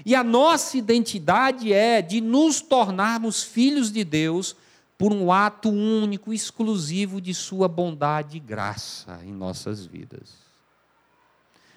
E 0.05 0.15
a 0.15 0.23
nossa 0.23 0.77
identidade 0.77 1.71
é 1.71 2.01
de 2.01 2.21
nos 2.21 2.61
tornarmos 2.61 3.43
filhos 3.43 3.91
de 3.91 4.03
Deus 4.03 4.55
por 4.97 5.13
um 5.13 5.31
ato 5.31 5.69
único, 5.69 6.33
exclusivo 6.33 7.21
de 7.21 7.33
Sua 7.33 7.67
bondade 7.67 8.37
e 8.37 8.39
graça 8.39 9.19
em 9.23 9.31
nossas 9.31 9.85
vidas. 9.85 10.33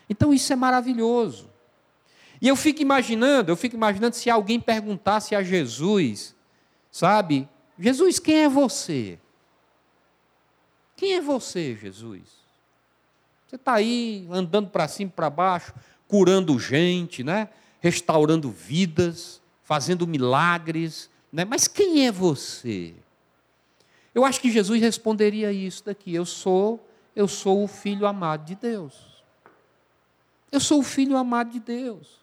Então 0.09 0.33
isso 0.33 0.53
é 0.53 0.57
maravilhoso. 0.57 1.49
E 2.41 2.49
eu 2.49 2.57
fico 2.57 2.83
imaginando, 2.83 3.53
eu 3.53 3.57
fico 3.57 3.77
imaginando 3.77 4.17
se 4.17 4.29
alguém 4.29 4.59
perguntasse 4.59 5.35
a 5.35 5.43
Jesus, 5.43 6.35
sabe, 6.91 7.49
Jesus, 7.79 8.19
quem 8.19 8.43
é 8.43 8.49
você? 8.49 9.19
Quem 11.03 11.15
é 11.15 11.21
você, 11.21 11.75
Jesus? 11.75 12.23
Você 13.49 13.57
está 13.57 13.75
aí 13.75 14.25
andando 14.31 14.69
para 14.69 14.87
cima 14.87 15.11
e 15.11 15.13
para 15.13 15.29
baixo, 15.29 15.75
curando 16.07 16.57
gente, 16.61 17.25
né? 17.25 17.49
restaurando 17.81 18.53
vidas, 18.53 19.43
fazendo 19.65 20.07
milagres, 20.07 21.11
né? 21.33 21.45
mas 21.45 21.67
quem 21.67 22.07
é 22.07 22.13
você? 22.13 22.95
Eu 24.15 24.25
acho 24.25 24.41
que 24.41 24.49
Jesus 24.49 24.81
responderia 24.81 25.53
isso 25.53 25.85
daqui: 25.87 26.15
eu 26.15 26.25
sou, 26.25 26.89
eu 27.17 27.27
sou 27.27 27.65
o 27.65 27.67
filho 27.67 28.07
amado 28.07 28.45
de 28.45 28.55
Deus. 28.55 28.95
Eu 30.53 30.61
sou 30.61 30.79
o 30.79 30.85
filho 30.85 31.17
amado 31.17 31.51
de 31.51 31.59
Deus. 31.59 32.21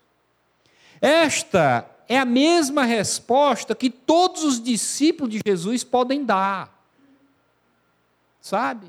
Esta 1.01 1.85
é 2.07 2.17
a 2.17 2.23
mesma 2.23 2.85
resposta 2.85 3.75
que 3.75 3.89
todos 3.89 4.45
os 4.45 4.63
discípulos 4.63 5.33
de 5.33 5.41
Jesus 5.45 5.83
podem 5.83 6.23
dar. 6.23 6.78
Sabe? 8.41 8.87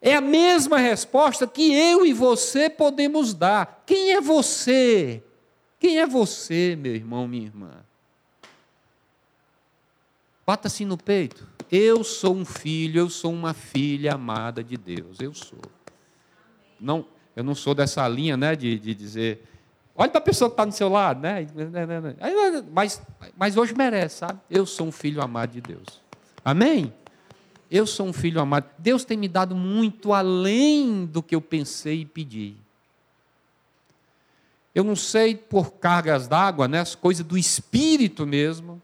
É 0.00 0.14
a 0.14 0.20
mesma 0.20 0.78
resposta 0.78 1.46
que 1.46 1.72
eu 1.72 2.04
e 2.06 2.12
você 2.12 2.70
podemos 2.70 3.34
dar. 3.34 3.82
Quem 3.86 4.12
é 4.12 4.20
você? 4.20 5.22
Quem 5.78 5.98
é 5.98 6.06
você, 6.06 6.76
meu 6.78 6.94
irmão, 6.94 7.26
minha 7.26 7.46
irmã? 7.46 7.70
Bata 10.46 10.68
assim 10.68 10.84
no 10.84 10.96
peito. 10.96 11.46
Eu 11.70 12.04
sou 12.04 12.36
um 12.36 12.44
filho, 12.44 13.00
eu 13.00 13.10
sou 13.10 13.32
uma 13.32 13.52
filha 13.52 14.14
amada 14.14 14.62
de 14.62 14.76
Deus. 14.76 15.18
Eu 15.20 15.34
sou. 15.34 15.58
Não, 16.78 17.04
eu 17.34 17.42
não 17.42 17.54
sou 17.54 17.74
dessa 17.74 18.06
linha, 18.06 18.36
né, 18.36 18.54
de, 18.54 18.78
de 18.78 18.94
dizer, 18.94 19.42
olha 19.94 20.10
para 20.10 20.18
a 20.18 20.24
pessoa 20.24 20.48
que 20.48 20.54
está 20.54 20.64
do 20.64 20.72
seu 20.72 20.88
lado, 20.88 21.20
né? 21.20 21.46
Mas, 22.70 23.02
mas 23.36 23.56
hoje 23.56 23.74
merece, 23.74 24.18
sabe? 24.18 24.40
Eu 24.48 24.64
sou 24.66 24.86
um 24.86 24.92
filho 24.92 25.20
amado 25.20 25.52
de 25.52 25.60
Deus. 25.60 26.00
Amém? 26.44 26.92
Eu 27.70 27.86
sou 27.86 28.06
um 28.06 28.12
filho 28.12 28.40
amado. 28.40 28.66
Deus 28.78 29.04
tem 29.04 29.16
me 29.16 29.28
dado 29.28 29.54
muito 29.54 30.12
além 30.12 31.04
do 31.06 31.22
que 31.22 31.34
eu 31.34 31.40
pensei 31.40 32.02
e 32.02 32.06
pedi. 32.06 32.54
Eu 34.74 34.84
não 34.84 34.94
sei 34.94 35.34
por 35.34 35.72
cargas 35.72 36.28
d'água, 36.28 36.68
né, 36.68 36.80
as 36.80 36.94
coisas 36.94 37.24
do 37.24 37.38
espírito 37.38 38.26
mesmo, 38.26 38.80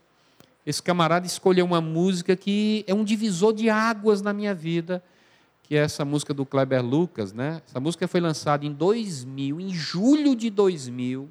esse 0.65 0.83
camarada 0.83 1.27
escolheu 1.27 1.65
uma 1.65 1.81
música 1.81 2.37
que 2.37 2.85
é 2.87 2.95
um 2.95 3.03
divisor 3.03 3.53
de 3.53 3.69
águas 3.69 4.23
na 4.23 4.33
minha 4.33 4.55
vida, 4.55 5.03
que 5.65 5.75
é 5.75 5.79
essa 5.79 6.05
música 6.05 6.33
do 6.33 6.47
Kleber 6.47 6.85
Lucas, 6.85 7.33
né? 7.33 7.61
Essa 7.67 7.81
música 7.81 8.07
foi 8.07 8.21
lançada 8.21 8.65
em 8.65 8.73
2000, 8.73 9.61
em 9.61 9.75
julho 9.75 10.37
de 10.37 10.51
2000, 10.51 11.29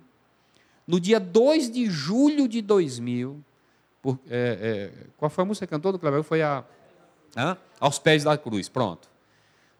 no 0.86 1.00
dia 1.00 1.20
2 1.20 1.72
de 1.72 1.86
julho 1.86 2.48
de 2.48 2.62
2000. 2.62 3.42
Por, 4.02 4.20
é, 4.30 4.92
é, 4.94 5.08
qual 5.16 5.30
foi 5.30 5.44
a 5.44 5.48
música 5.48 5.66
que 5.66 5.72
cantou 5.72 5.94
do 5.94 6.00
Kleber? 6.00 6.24
Foi 6.24 6.42
a 6.42 6.66
Aos 7.80 8.00
pés 8.00 8.24
da 8.24 8.38
cruz, 8.38 8.70
pronto. 8.70 9.10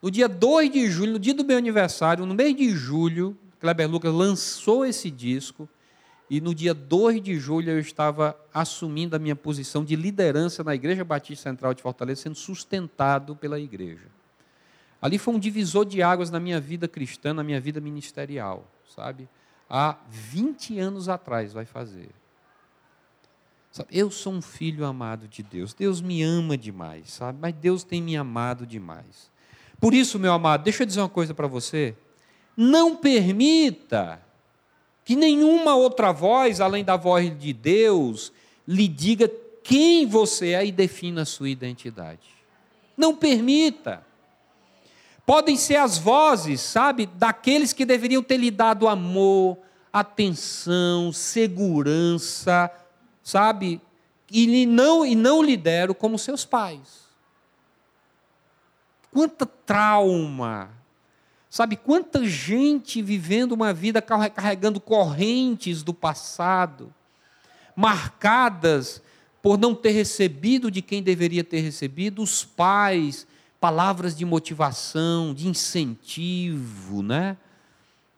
No 0.02 0.10
dia 0.10 0.28
2 0.28 0.72
de 0.72 0.90
julho, 0.90 1.14
no 1.14 1.20
dia 1.20 1.34
do 1.34 1.46
meu 1.46 1.58
aniversário, 1.58 2.26
no 2.26 2.34
mês 2.34 2.56
de 2.56 2.70
julho, 2.72 3.38
Kleber 3.60 3.90
Lucas 3.90 4.12
lançou 4.12 4.86
esse 4.86 5.12
disco 5.12 5.70
e 6.30 6.42
no 6.42 6.56
dia 6.56 6.74
2 6.74 7.22
de 7.22 7.38
julho 7.38 7.72
eu 7.72 7.80
estava 7.80 8.36
assumindo 8.54 9.16
a 9.16 9.20
minha 9.20 9.36
posição 9.36 9.84
de 9.84 9.96
liderança 9.96 10.64
na 10.64 10.74
Igreja 10.74 11.04
Batista 11.04 11.50
Central 11.50 11.74
de 11.74 11.82
Fortaleza, 11.82 12.22
sendo 12.22 12.36
sustentado 12.36 13.36
pela 13.36 13.60
igreja. 13.60 14.08
Ali 15.02 15.18
foi 15.18 15.34
um 15.34 15.40
divisor 15.40 15.84
de 15.84 16.02
águas 16.02 16.32
na 16.32 16.40
minha 16.40 16.60
vida 16.60 16.88
cristã, 16.88 17.34
na 17.34 17.44
minha 17.44 17.60
vida 17.60 17.82
ministerial, 17.82 18.66
sabe? 18.96 19.28
Há 19.70 19.98
20 20.10 20.80
anos 20.80 21.10
atrás 21.10 21.54
vai 21.54 21.66
fazer. 21.66 22.10
Sabe? 23.72 23.90
Eu 23.92 24.12
sou 24.12 24.34
um 24.34 24.42
filho 24.42 24.86
amado 24.86 25.28
de 25.28 25.42
Deus. 25.42 25.74
Deus 25.74 26.02
me 26.02 26.22
ama 26.22 26.58
demais, 26.58 27.12
sabe? 27.12 27.40
Mas 27.42 27.54
Deus 27.56 27.84
tem 27.84 28.02
me 28.02 28.18
amado 28.18 28.66
demais. 28.66 29.32
Por 29.80 29.94
isso, 29.94 30.20
meu 30.20 30.34
amado, 30.34 30.64
deixa 30.64 30.84
eu 30.84 30.88
dizer 30.88 31.00
uma 31.00 31.10
coisa 31.10 31.34
para 31.34 31.48
você. 31.48 31.96
Não 32.56 32.96
permita 32.96 34.22
que 35.06 35.16
nenhuma 35.16 35.76
outra 35.76 36.12
voz, 36.12 36.60
além 36.60 36.84
da 36.84 36.98
voz 36.98 37.38
de 37.40 37.54
Deus, 37.54 38.32
lhe 38.68 38.88
diga 38.88 39.32
quem 39.64 40.06
você 40.06 40.50
é 40.50 40.66
e 40.66 40.72
defina 40.72 41.22
a 41.22 41.26
sua 41.26 41.50
identidade. 41.50 42.30
Não 42.98 43.16
permita. 43.16 44.06
Podem 45.26 45.56
ser 45.56 45.78
as 45.78 45.98
vozes, 45.98 46.60
sabe, 46.60 47.06
daqueles 47.06 47.72
que 47.72 47.86
deveriam 47.86 48.22
ter 48.22 48.38
lhe 48.38 48.52
dado 48.52 48.88
amor, 48.88 49.58
atenção, 49.94 51.12
segurança, 51.14 52.70
sabe, 53.24 53.82
e 54.30 54.66
não, 54.66 55.06
e 55.06 55.16
não 55.16 55.44
lhe 55.44 55.58
deram 55.58 55.94
como 55.94 56.18
seus 56.18 56.46
pais. 56.46 57.02
Quanta 59.12 59.46
trauma, 59.46 60.72
Sabe 61.52 61.76
quanta 61.76 62.26
gente 62.26 63.02
vivendo 63.02 63.52
uma 63.52 63.74
vida 63.74 64.02
carregando 64.02 64.80
correntes 64.80 65.84
do 65.84 65.94
passado, 65.94 66.94
marcadas 67.76 69.02
por 69.42 69.58
não 69.58 69.76
ter 69.76 69.92
recebido 69.92 70.72
de 70.72 70.82
quem 70.82 71.04
deveria 71.04 71.44
ter 71.44 71.60
recebido, 71.60 72.24
os 72.24 72.46
pais, 72.46 73.28
palavras 73.60 74.16
de 74.16 74.24
motivação, 74.24 75.34
de 75.34 75.50
incentivo, 75.50 77.04
né? 77.04 77.36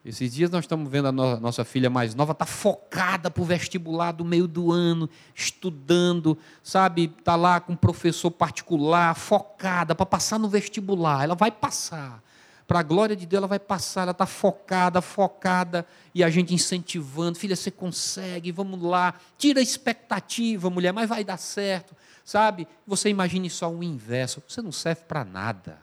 Esses 0.06 0.34
dias 0.34 0.50
nós 0.50 0.66
estamos 0.66 0.92
vendo 0.92 1.08
a 1.08 1.12
no 1.14 1.40
nossa 1.40 1.64
filha 1.64 1.90
mais 1.90 2.14
nova, 2.14 2.34
está 2.34 2.46
focada 2.46 3.32
para 3.32 3.42
o 3.42 3.46
vestibular 3.46 4.12
do 4.12 4.26
meio 4.26 4.50
do 4.50 4.70
ano, 4.70 5.10
estudando, 5.34 6.38
sabe? 6.62 7.14
Está 7.18 7.38
lá 7.38 7.62
com 7.62 7.72
um 7.72 7.76
professor 7.78 8.30
particular, 8.30 9.16
focada 9.16 9.96
para 9.96 10.06
passar 10.06 10.38
no 10.38 10.50
vestibular. 10.50 11.24
Ela 11.24 11.36
vai 11.36 11.50
passar 11.52 12.22
para 12.68 12.80
a 12.80 12.84
glória 12.84 13.16
de 13.16 13.26
Deus, 13.26 13.38
ela 13.38 13.48
vai 13.48 13.60
passar, 13.60 14.02
ela 14.02 14.12
está 14.12 14.26
focada, 14.26 15.02
focada, 15.02 15.86
e 16.14 16.22
a 16.22 16.30
gente 16.30 16.54
incentivando, 16.54 17.38
filha, 17.38 17.56
você 17.56 17.72
consegue, 17.72 18.52
vamos 18.52 18.82
lá, 18.82 19.14
tira 19.38 19.60
a 19.60 19.64
expectativa, 19.64 20.70
mulher, 20.70 20.92
mas 20.92 21.08
vai 21.08 21.24
dar 21.24 21.38
certo, 21.38 21.96
sabe? 22.26 22.68
Você 22.86 23.10
imagine 23.10 23.50
só 23.50 23.72
o 23.72 23.84
inverso, 23.84 24.44
você 24.48 24.62
não 24.62 24.72
serve 24.72 25.04
para 25.04 25.24
nada. 25.24 25.83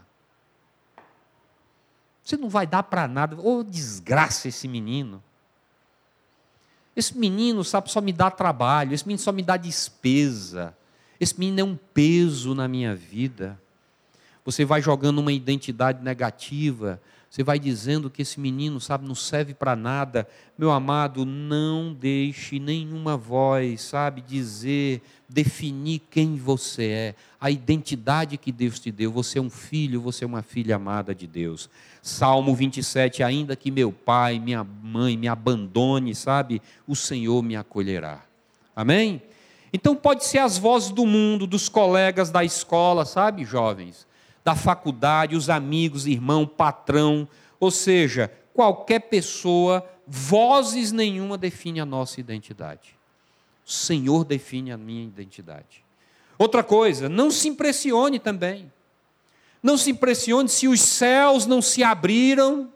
Você 2.24 2.36
não 2.36 2.48
vai 2.48 2.66
dar 2.66 2.82
para 2.82 3.08
nada, 3.08 3.36
ô 3.36 3.58
oh, 3.58 3.64
desgraça 3.64 4.48
esse 4.48 4.68
menino. 4.68 5.22
Esse 6.94 7.16
menino, 7.16 7.64
sabe, 7.64 7.90
só 7.90 8.00
me 8.00 8.12
dá 8.12 8.30
trabalho, 8.30 8.92
esse 8.92 9.06
menino 9.06 9.22
só 9.22 9.32
me 9.32 9.42
dá 9.42 9.56
despesa, 9.56 10.76
esse 11.18 11.38
menino 11.38 11.60
é 11.60 11.64
um 11.64 11.76
peso 11.76 12.54
na 12.54 12.66
minha 12.66 12.94
vida. 12.94 13.60
Você 14.44 14.64
vai 14.64 14.82
jogando 14.82 15.18
uma 15.18 15.32
identidade 15.32 16.02
negativa, 16.02 17.00
Você 17.30 17.44
vai 17.44 17.60
dizendo 17.60 18.10
que 18.10 18.22
esse 18.22 18.40
menino, 18.40 18.80
sabe, 18.80 19.06
não 19.06 19.14
serve 19.14 19.54
para 19.54 19.76
nada. 19.76 20.26
Meu 20.58 20.72
amado, 20.72 21.24
não 21.24 21.94
deixe 21.94 22.58
nenhuma 22.58 23.16
voz, 23.16 23.82
sabe, 23.82 24.20
dizer, 24.20 25.00
definir 25.28 26.00
quem 26.10 26.34
você 26.34 26.86
é, 26.88 27.14
a 27.40 27.48
identidade 27.48 28.36
que 28.36 28.50
Deus 28.50 28.80
te 28.80 28.90
deu. 28.90 29.12
Você 29.12 29.38
é 29.38 29.42
um 29.42 29.48
filho, 29.48 30.00
você 30.00 30.24
é 30.24 30.26
uma 30.26 30.42
filha 30.42 30.74
amada 30.74 31.14
de 31.14 31.28
Deus. 31.28 31.70
Salmo 32.02 32.52
27, 32.52 33.22
ainda 33.22 33.54
que 33.54 33.70
meu 33.70 33.92
pai, 33.92 34.40
minha 34.40 34.64
mãe 34.64 35.16
me 35.16 35.28
abandone, 35.28 36.16
sabe, 36.16 36.60
o 36.84 36.96
Senhor 36.96 37.44
me 37.44 37.54
acolherá. 37.54 38.24
Amém? 38.74 39.22
Então 39.72 39.94
pode 39.94 40.24
ser 40.24 40.38
as 40.38 40.58
vozes 40.58 40.90
do 40.90 41.06
mundo, 41.06 41.46
dos 41.46 41.68
colegas 41.68 42.28
da 42.28 42.42
escola, 42.42 43.04
sabe, 43.04 43.44
jovens? 43.44 44.09
Da 44.44 44.54
faculdade, 44.54 45.36
os 45.36 45.50
amigos, 45.50 46.06
irmão, 46.06 46.46
patrão, 46.46 47.28
ou 47.58 47.70
seja, 47.70 48.32
qualquer 48.54 49.00
pessoa, 49.00 49.88
vozes 50.06 50.92
nenhuma 50.92 51.36
define 51.36 51.80
a 51.80 51.86
nossa 51.86 52.20
identidade. 52.20 52.96
O 53.66 53.70
Senhor 53.70 54.24
define 54.24 54.72
a 54.72 54.76
minha 54.76 55.04
identidade. 55.04 55.84
Outra 56.38 56.62
coisa, 56.62 57.08
não 57.08 57.30
se 57.30 57.48
impressione 57.48 58.18
também. 58.18 58.72
Não 59.62 59.76
se 59.76 59.90
impressione 59.90 60.48
se 60.48 60.66
os 60.66 60.80
céus 60.80 61.46
não 61.46 61.60
se 61.60 61.82
abriram, 61.82 62.72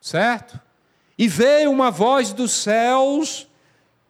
certo? 0.00 0.60
E 1.16 1.26
veio 1.26 1.70
uma 1.70 1.90
voz 1.90 2.32
dos 2.32 2.52
céus 2.52 3.48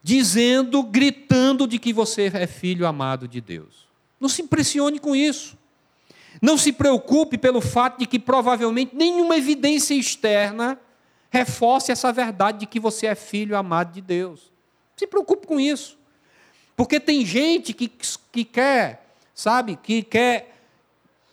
dizendo, 0.03 0.83
gritando 0.83 1.67
de 1.67 1.79
que 1.79 1.93
você 1.93 2.31
é 2.35 2.47
filho 2.47 2.87
amado 2.87 3.27
de 3.27 3.41
Deus. 3.41 3.88
Não 4.21 4.29
se 4.29 4.43
impressione 4.43 4.99
com 4.99 5.15
isso. 5.15 5.57
Não 6.41 6.57
se 6.57 6.73
preocupe 6.73 7.37
pelo 7.37 7.61
fato 7.61 7.99
de 7.99 8.07
que 8.07 8.19
provavelmente 8.19 8.95
nenhuma 8.95 9.37
evidência 9.37 9.95
externa 9.95 10.79
reforce 11.31 11.93
essa 11.93 12.13
verdade 12.13 12.61
de 12.61 12.67
que 12.67 12.81
você 12.81 13.07
é 13.07 13.15
filho 13.15 13.57
amado 13.57 13.93
de 13.93 14.01
Deus. 14.01 14.41
Não 14.91 14.99
se 14.99 15.07
preocupe 15.07 15.47
com 15.47 15.59
isso. 15.59 15.99
Porque 16.77 17.01
tem 17.01 17.25
gente 17.27 17.73
que, 17.73 17.89
que 18.31 18.45
quer, 18.45 19.15
sabe, 19.35 19.77
que 19.77 20.03
quer 20.03 20.55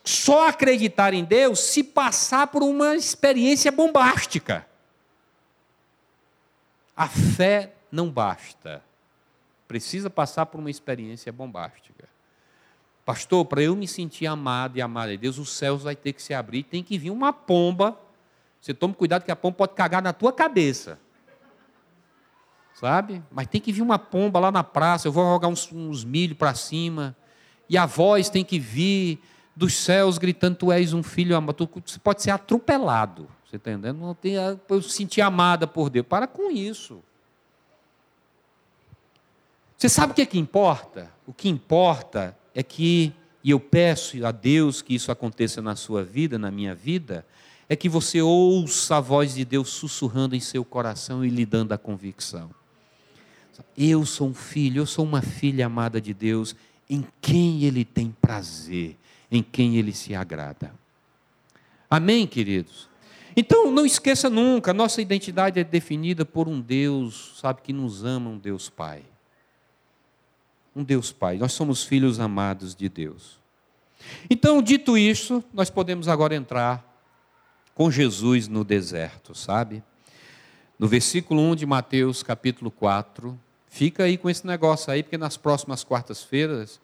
só 0.04 0.48
acreditar 0.48 1.14
em 1.14 1.24
Deus 1.24 1.60
se 1.60 1.84
passar 1.84 2.48
por 2.48 2.64
uma 2.64 2.96
experiência 2.96 3.72
bombástica. 3.72 4.66
A 6.96 7.08
fé 7.08 7.74
não 7.92 8.10
basta. 8.10 8.84
Precisa 9.68 10.10
passar 10.10 10.46
por 10.46 10.60
uma 10.60 10.70
experiência 10.70 11.32
bombástica. 11.32 12.15
Pastor, 13.06 13.46
para 13.46 13.62
eu 13.62 13.76
me 13.76 13.88
sentir 13.88 14.26
amado 14.26 14.78
e 14.78 14.82
amado 14.82 15.12
de 15.12 15.18
Deus, 15.18 15.38
os 15.38 15.52
céus 15.52 15.84
vai 15.84 15.96
ter 15.96 16.12
que 16.12 16.24
se 16.24 16.34
abrir, 16.34 16.64
tem 16.64 16.82
que 16.82 16.98
vir 16.98 17.12
uma 17.12 17.32
pomba. 17.32 17.96
Você 18.60 18.74
tome 18.74 18.96
cuidado 18.96 19.24
que 19.24 19.32
a 19.32 19.36
pomba 19.36 19.58
pode 19.58 19.74
cagar 19.74 20.02
na 20.02 20.12
tua 20.12 20.34
cabeça. 20.34 21.00
Sabe? 22.74 23.22
Mas 23.32 23.46
tem 23.48 23.62
que 23.62 23.72
vir 23.72 23.84
uma 23.84 24.00
pomba 24.00 24.40
lá 24.40 24.52
na 24.52 24.64
praça, 24.64 25.08
eu 25.08 25.12
vou 25.12 25.24
jogar 25.24 25.48
uns, 25.48 25.72
uns 25.72 26.04
milho 26.04 26.36
para 26.36 26.56
cima, 26.56 27.16
e 27.70 27.78
a 27.78 27.86
voz 27.86 28.28
tem 28.28 28.44
que 28.44 28.58
vir 28.58 29.22
dos 29.56 29.76
céus 29.76 30.18
gritando: 30.18 30.58
Tu 30.58 30.72
és 30.72 30.92
um 30.92 31.04
filho 31.04 31.36
amado. 31.38 31.70
Você 31.86 32.00
pode 32.00 32.24
ser 32.24 32.32
atropelado. 32.32 33.30
Você 33.46 33.58
está 33.58 33.72
entendendo? 33.72 34.00
Não 34.00 34.16
tem, 34.16 34.34
eu 34.34 34.82
sentir 34.82 35.22
amada 35.22 35.68
por 35.68 35.92
Deus. 35.92 36.06
Para 36.08 36.26
com 36.26 36.52
isso. 36.52 37.04
Você 39.78 39.88
sabe 39.90 40.12
o 40.12 40.16
que 40.16 40.24
é 40.24 40.26
que 40.26 40.40
importa? 40.40 41.12
O 41.28 41.34
que 41.34 41.48
importa 41.48 42.36
é 42.56 42.64
que, 42.64 43.14
e 43.44 43.52
eu 43.52 43.60
peço 43.60 44.26
a 44.26 44.32
Deus 44.32 44.82
que 44.82 44.96
isso 44.96 45.12
aconteça 45.12 45.62
na 45.62 45.76
sua 45.76 46.04
vida, 46.04 46.40
na 46.40 46.50
minha 46.50 46.74
vida, 46.74 47.26
é 47.68 47.76
que 47.76 47.90
você 47.90 48.22
ouça 48.22 48.96
a 48.96 49.02
voz 49.02 49.36
de 49.36 49.44
Deus 49.44 49.70
sussurrando 49.70 50.36
em 50.36 50.40
seu 50.40 50.64
coração 50.64 51.26
e 51.26 51.30
lhe 51.30 51.46
dando 51.46 51.74
a 51.74 51.78
convicção. 51.78 52.50
Eu 53.78 54.06
sou 54.06 54.30
um 54.30 54.34
filho, 54.34 54.82
eu 54.82 54.86
sou 54.86 55.04
uma 55.04 55.22
filha 55.22 55.66
amada 55.66 56.00
de 56.00 56.14
Deus, 56.14 56.56
em 56.90 57.06
quem 57.20 57.64
Ele 57.64 57.84
tem 57.84 58.16
prazer, 58.22 58.98
em 59.30 59.44
quem 59.44 59.76
Ele 59.76 59.92
se 59.92 60.16
agrada. 60.16 60.74
Amém, 61.90 62.26
queridos? 62.26 62.88
Então, 63.36 63.70
não 63.70 63.86
esqueça 63.86 64.30
nunca, 64.30 64.74
nossa 64.74 65.02
identidade 65.02 65.60
é 65.60 65.64
definida 65.64 66.24
por 66.26 66.48
um 66.48 66.62
Deus, 66.62 67.34
sabe, 67.42 67.62
que 67.62 67.74
nos 67.74 68.06
ama, 68.06 68.30
um 68.30 68.38
Deus 68.38 68.70
Pai 68.70 69.04
um 70.76 70.84
Deus 70.84 71.12
Pai. 71.12 71.38
Nós 71.38 71.54
somos 71.54 71.84
filhos 71.84 72.20
amados 72.20 72.76
de 72.76 72.90
Deus. 72.90 73.40
Então, 74.30 74.62
dito 74.62 74.98
isso, 74.98 75.44
nós 75.54 75.70
podemos 75.70 76.08
agora 76.08 76.36
entrar 76.36 76.84
com 77.74 77.90
Jesus 77.90 78.48
no 78.48 78.64
deserto, 78.64 79.34
sabe? 79.34 79.82
No 80.78 80.88
versículo 80.88 81.42
1 81.42 81.56
de 81.56 81.66
Mateus, 81.66 82.22
capítulo 82.22 82.70
4. 82.70 83.40
Fica 83.68 84.04
aí 84.04 84.18
com 84.18 84.30
esse 84.30 84.46
negócio 84.46 84.92
aí, 84.92 85.02
porque 85.02 85.18
nas 85.18 85.38
próximas 85.38 85.84
quartas-feiras, 85.84 86.80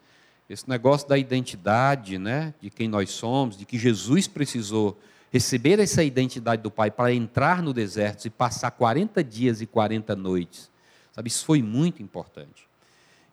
esse 0.48 0.68
negócio 0.68 1.08
da 1.08 1.16
identidade, 1.16 2.18
né, 2.18 2.54
de 2.60 2.70
quem 2.70 2.88
nós 2.88 3.10
somos, 3.10 3.56
de 3.56 3.64
que 3.64 3.78
Jesus 3.78 4.26
precisou 4.26 4.98
receber 5.30 5.78
essa 5.78 6.02
identidade 6.02 6.62
do 6.62 6.70
Pai 6.70 6.90
para 6.90 7.12
entrar 7.12 7.62
no 7.62 7.72
deserto 7.72 8.26
e 8.26 8.30
passar 8.30 8.70
40 8.70 9.22
dias 9.24 9.62
e 9.62 9.66
40 9.66 10.14
noites. 10.16 10.70
Sabe, 11.12 11.28
isso 11.28 11.44
foi 11.44 11.62
muito 11.62 12.02
importante. 12.02 12.71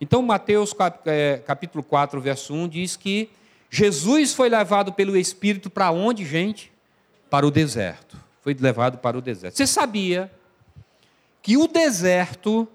Então, 0.02 0.22
Mateus 0.22 0.74
é, 1.06 1.42
capítulo 1.46 1.84
4, 1.84 2.22
verso 2.22 2.54
1 2.54 2.68
diz 2.70 2.96
que 2.96 3.30
Jesus 3.70 4.34
foi 4.34 4.50
levado 4.50 4.94
pelo 4.94 5.18
Espírito 5.18 5.70
para 5.70 5.92
onde, 5.92 6.26
gente? 6.26 6.72
Para 7.30 7.46
o 7.46 7.52
deserto. 7.52 8.18
Foi 8.42 8.54
levado 8.54 8.98
para 8.98 9.18
o 9.18 9.22
deserto. 9.22 9.58
Você 9.58 9.68
sabia 9.68 10.32
que 11.42 11.58
o 11.58 11.68
deserto 11.68 12.68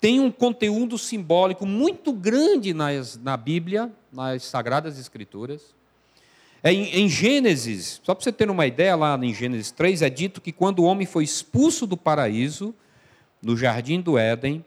tem 0.00 0.20
um 0.20 0.30
conteúdo 0.30 0.96
simbólico 0.96 1.66
muito 1.66 2.12
grande 2.12 2.72
nas, 2.72 3.16
na 3.16 3.36
Bíblia, 3.36 3.90
nas 4.12 4.44
Sagradas 4.44 4.98
Escrituras? 4.98 5.74
É 6.62 6.72
em, 6.72 7.02
em 7.02 7.08
Gênesis, 7.08 8.00
só 8.02 8.14
para 8.14 8.24
você 8.24 8.32
ter 8.32 8.48
uma 8.48 8.66
ideia, 8.66 8.94
lá 8.96 9.18
em 9.20 9.34
Gênesis 9.34 9.70
3, 9.70 10.02
é 10.02 10.08
dito 10.08 10.40
que 10.40 10.52
quando 10.52 10.78
o 10.78 10.84
homem 10.84 11.06
foi 11.06 11.24
expulso 11.24 11.86
do 11.86 11.96
paraíso, 11.96 12.74
no 13.42 13.56
jardim 13.56 14.00
do 14.00 14.16
Éden, 14.16 14.64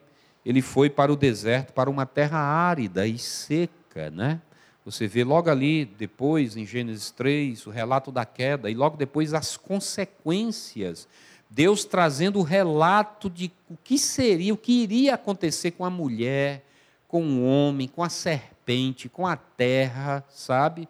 ele 0.47 0.61
foi 0.61 0.89
para 0.89 1.11
o 1.11 1.15
deserto, 1.17 1.73
para 1.73 1.89
uma 1.89 2.05
terra 2.05 2.37
árida 2.39 3.05
e 3.05 3.17
seca, 3.17 4.09
né? 4.09 4.39
Você 4.85 5.05
vê 5.05 5.21
logo 5.21 5.49
ali, 5.49 5.83
depois, 5.83 6.55
em 6.55 6.65
Gênesis 6.65 7.11
3, 7.11 7.67
o 7.67 7.69
relato 7.69 8.13
da 8.13 8.23
queda, 8.23 8.71
e 8.71 8.73
logo 8.73 8.95
depois 8.95 9.33
as 9.33 9.57
consequências. 9.57 11.05
Deus 11.49 11.83
trazendo 11.83 12.39
o 12.39 12.43
relato 12.43 13.29
de 13.29 13.51
o 13.69 13.75
que 13.83 13.97
seria, 13.97 14.53
o 14.53 14.57
que 14.57 14.83
iria 14.83 15.15
acontecer 15.15 15.71
com 15.71 15.83
a 15.83 15.89
mulher, 15.89 16.63
com 17.09 17.21
o 17.25 17.43
homem, 17.45 17.85
com 17.85 18.01
a 18.01 18.07
serpente, 18.07 19.09
com 19.09 19.27
a 19.27 19.35
terra, 19.35 20.23
sabe? 20.29 20.87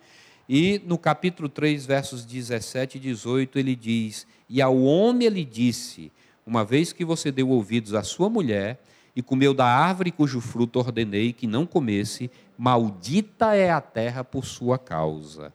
E 0.47 0.79
no 0.85 0.99
capítulo 0.99 1.49
3, 1.49 1.83
versos 1.83 2.23
17 2.23 2.99
e 2.99 3.01
18, 3.01 3.57
ele 3.57 3.75
diz: 3.75 4.27
E 4.47 4.61
ao 4.61 4.77
homem 4.77 5.25
ele 5.25 5.43
disse: 5.43 6.11
Uma 6.45 6.63
vez 6.63 6.93
que 6.93 7.03
você 7.03 7.31
deu 7.31 7.49
ouvidos 7.49 7.95
à 7.95 8.03
sua 8.03 8.29
mulher, 8.29 8.79
e 9.17 9.21
comeu 9.23 9.51
da 9.51 9.65
árvore 9.65 10.11
cujo 10.11 10.39
fruto 10.39 10.77
ordenei 10.77 11.33
que 11.33 11.47
não 11.47 11.65
comesse, 11.65 12.29
maldita 12.55 13.55
é 13.55 13.71
a 13.71 13.81
terra 13.81 14.23
por 14.23 14.45
sua 14.45 14.77
causa. 14.77 15.51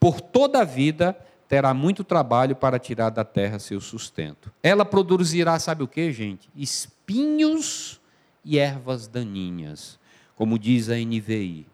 Por 0.00 0.18
toda 0.18 0.62
a 0.62 0.64
vida 0.64 1.14
terá 1.46 1.74
muito 1.74 2.04
trabalho 2.04 2.56
para 2.56 2.78
tirar 2.78 3.10
da 3.10 3.22
terra 3.22 3.58
seu 3.58 3.82
sustento. 3.82 4.50
Ela 4.62 4.82
produzirá, 4.82 5.58
sabe 5.58 5.82
o 5.82 5.88
que, 5.88 6.10
gente? 6.10 6.48
Espinhos 6.56 8.00
e 8.42 8.58
ervas 8.58 9.06
daninhas, 9.06 10.00
como 10.34 10.58
diz 10.58 10.88
a 10.88 10.94
NVI. 10.94 11.66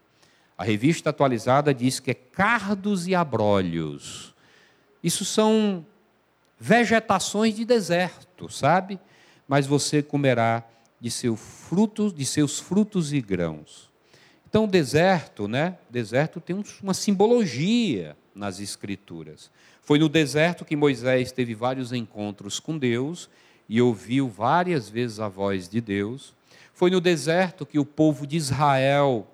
A 0.59 0.65
revista 0.65 1.11
atualizada 1.11 1.73
diz 1.73 2.01
que 2.01 2.11
é 2.11 2.15
cardos 2.15 3.07
e 3.07 3.15
abrolhos. 3.15 4.35
Isso 5.05 5.25
são 5.25 5.87
vegetações 6.59 7.55
de 7.55 7.65
deserto, 7.65 8.49
sabe? 8.49 8.99
Mas 9.47 9.69
você 9.69 10.03
comerá 10.03 10.65
de, 11.01 11.11
seu 11.11 11.37
fruto, 11.37 12.13
de 12.13 12.25
seus 12.25 12.59
frutos 12.59 13.13
e 13.13 13.21
grãos. 13.21 13.89
Então, 14.49 14.65
o 14.65 14.69
deserto, 14.69 15.47
né? 15.47 15.77
Deserto 15.91 16.41
tem 16.41 16.57
uma 16.83 16.95
simbologia 16.95 18.17
nas 18.35 18.61
Escrituras. 18.61 19.51
Foi 19.83 19.99
no 19.99 20.09
deserto 20.09 20.65
que 20.65 20.77
Moisés 20.77 21.33
teve 21.33 21.55
vários 21.55 21.93
encontros 21.93 22.61
com 22.61 22.79
Deus 22.79 23.29
e 23.69 23.81
ouviu 23.81 24.29
várias 24.29 24.89
vezes 24.89 25.21
a 25.21 25.29
voz 25.29 25.69
de 25.69 25.81
Deus. 25.81 26.35
Foi 26.73 26.91
no 26.91 27.01
deserto 27.01 27.67
que 27.67 27.79
o 27.79 27.85
povo 27.85 28.27
de 28.27 28.37
Israel 28.37 29.27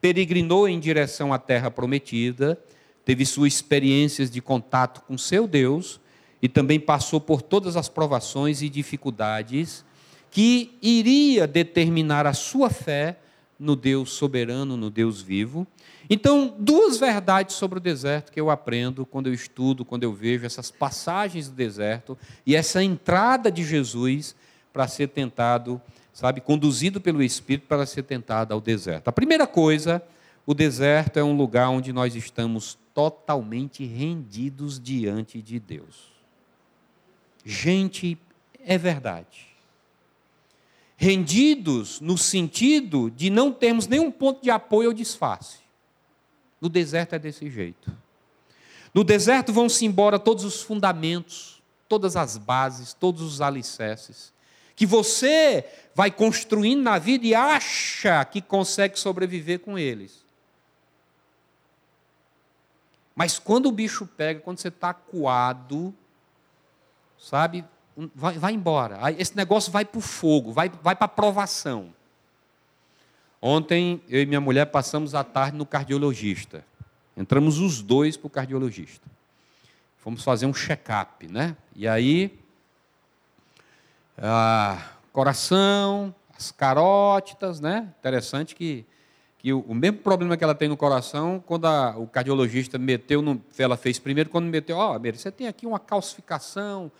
peregrinou 0.00 0.68
em 0.68 0.80
direção 0.80 1.32
à 1.32 1.38
terra 1.38 1.70
prometida, 1.70 2.58
teve 3.04 3.24
suas 3.26 3.54
experiências 3.54 4.30
de 4.30 4.40
contato 4.40 5.02
com 5.02 5.18
seu 5.18 5.46
Deus 5.46 6.00
e 6.40 6.48
também 6.48 6.80
passou 6.80 7.20
por 7.20 7.42
todas 7.42 7.76
as 7.76 7.88
provações 7.88 8.62
e 8.62 8.68
dificuldades 8.68 9.84
que 10.32 10.78
iria 10.80 11.46
determinar 11.46 12.26
a 12.26 12.32
sua 12.32 12.70
fé 12.70 13.18
no 13.58 13.76
Deus 13.76 14.12
soberano, 14.12 14.78
no 14.78 14.88
Deus 14.88 15.20
vivo. 15.20 15.66
Então, 16.08 16.56
duas 16.58 16.96
verdades 16.96 17.54
sobre 17.54 17.78
o 17.78 17.80
deserto 17.80 18.32
que 18.32 18.40
eu 18.40 18.50
aprendo 18.50 19.04
quando 19.04 19.26
eu 19.26 19.34
estudo, 19.34 19.84
quando 19.84 20.04
eu 20.04 20.12
vejo 20.12 20.46
essas 20.46 20.70
passagens 20.70 21.50
do 21.50 21.54
deserto 21.54 22.16
e 22.46 22.56
essa 22.56 22.82
entrada 22.82 23.52
de 23.52 23.62
Jesus 23.62 24.34
para 24.72 24.88
ser 24.88 25.08
tentado, 25.08 25.80
sabe, 26.14 26.40
conduzido 26.40 26.98
pelo 26.98 27.22
Espírito 27.22 27.66
para 27.68 27.84
ser 27.84 28.02
tentado 28.02 28.54
ao 28.54 28.60
deserto. 28.60 29.08
A 29.08 29.12
primeira 29.12 29.46
coisa, 29.46 30.02
o 30.46 30.54
deserto 30.54 31.18
é 31.18 31.22
um 31.22 31.36
lugar 31.36 31.68
onde 31.68 31.92
nós 31.92 32.16
estamos 32.16 32.78
totalmente 32.94 33.84
rendidos 33.84 34.80
diante 34.80 35.42
de 35.42 35.60
Deus. 35.60 36.10
Gente, 37.44 38.16
é 38.64 38.78
verdade 38.78 39.51
rendidos 41.02 42.00
no 42.00 42.16
sentido 42.16 43.10
de 43.10 43.28
não 43.28 43.50
termos 43.50 43.88
nenhum 43.88 44.08
ponto 44.08 44.40
de 44.40 44.52
apoio 44.52 44.90
ou 44.90 44.94
disfarce. 44.94 45.58
No 46.60 46.68
deserto 46.68 47.16
é 47.16 47.18
desse 47.18 47.50
jeito. 47.50 47.92
No 48.94 49.02
deserto 49.02 49.52
vão-se 49.52 49.84
embora 49.84 50.16
todos 50.16 50.44
os 50.44 50.62
fundamentos, 50.62 51.60
todas 51.88 52.14
as 52.14 52.38
bases, 52.38 52.94
todos 52.94 53.20
os 53.20 53.40
alicerces, 53.40 54.32
que 54.76 54.86
você 54.86 55.64
vai 55.92 56.08
construindo 56.08 56.82
na 56.82 57.00
vida 57.00 57.26
e 57.26 57.34
acha 57.34 58.24
que 58.24 58.40
consegue 58.40 58.96
sobreviver 58.96 59.58
com 59.58 59.76
eles. 59.76 60.24
Mas 63.12 63.40
quando 63.40 63.66
o 63.66 63.72
bicho 63.72 64.06
pega, 64.06 64.38
quando 64.38 64.60
você 64.60 64.68
está 64.68 64.94
coado, 64.94 65.92
sabe, 67.18 67.64
vai, 68.14 68.38
vai 68.38 68.52
embora. 68.52 68.98
Esse 69.18 69.36
negócio 69.36 69.72
vai 69.72 69.84
para 69.84 69.98
o 69.98 70.02
fogo, 70.02 70.52
vai, 70.52 70.70
vai 70.82 70.94
para 70.94 71.06
a 71.06 71.08
provação. 71.08 71.92
Ontem, 73.40 74.00
eu 74.08 74.22
e 74.22 74.26
minha 74.26 74.40
mulher 74.40 74.66
passamos 74.66 75.14
a 75.14 75.24
tarde 75.24 75.56
no 75.56 75.66
cardiologista. 75.66 76.64
Entramos 77.16 77.58
os 77.58 77.82
dois 77.82 78.16
para 78.16 78.26
o 78.26 78.30
cardiologista. 78.30 79.06
Fomos 79.98 80.24
fazer 80.24 80.46
um 80.46 80.54
check-up, 80.54 81.26
né? 81.28 81.56
E 81.74 81.86
aí, 81.86 82.38
coração, 85.12 86.14
as 86.36 86.50
carótidas, 86.50 87.60
né? 87.60 87.88
Interessante 87.98 88.54
que, 88.54 88.84
que 89.38 89.52
o, 89.52 89.60
o, 89.60 89.74
mesmo 89.74 89.98
problema 89.98 90.36
que 90.36 90.44
ela 90.44 90.54
tem 90.54 90.68
no 90.68 90.76
coração, 90.76 91.42
quando 91.44 91.66
a, 91.66 91.96
o 91.96 92.06
cardiologista 92.06 92.78
meteu, 92.78 93.20
no, 93.22 93.42
ela 93.58 93.76
fez 93.76 93.98
primeiro, 93.98 94.30
quando 94.30 94.46
meteu, 94.46 94.76
ó, 94.76 94.96
oh, 94.96 95.00
você 95.00 95.30
tem 95.30 95.46
aqui 95.46 95.66
uma 95.66 95.78
calcificação, 95.78 96.90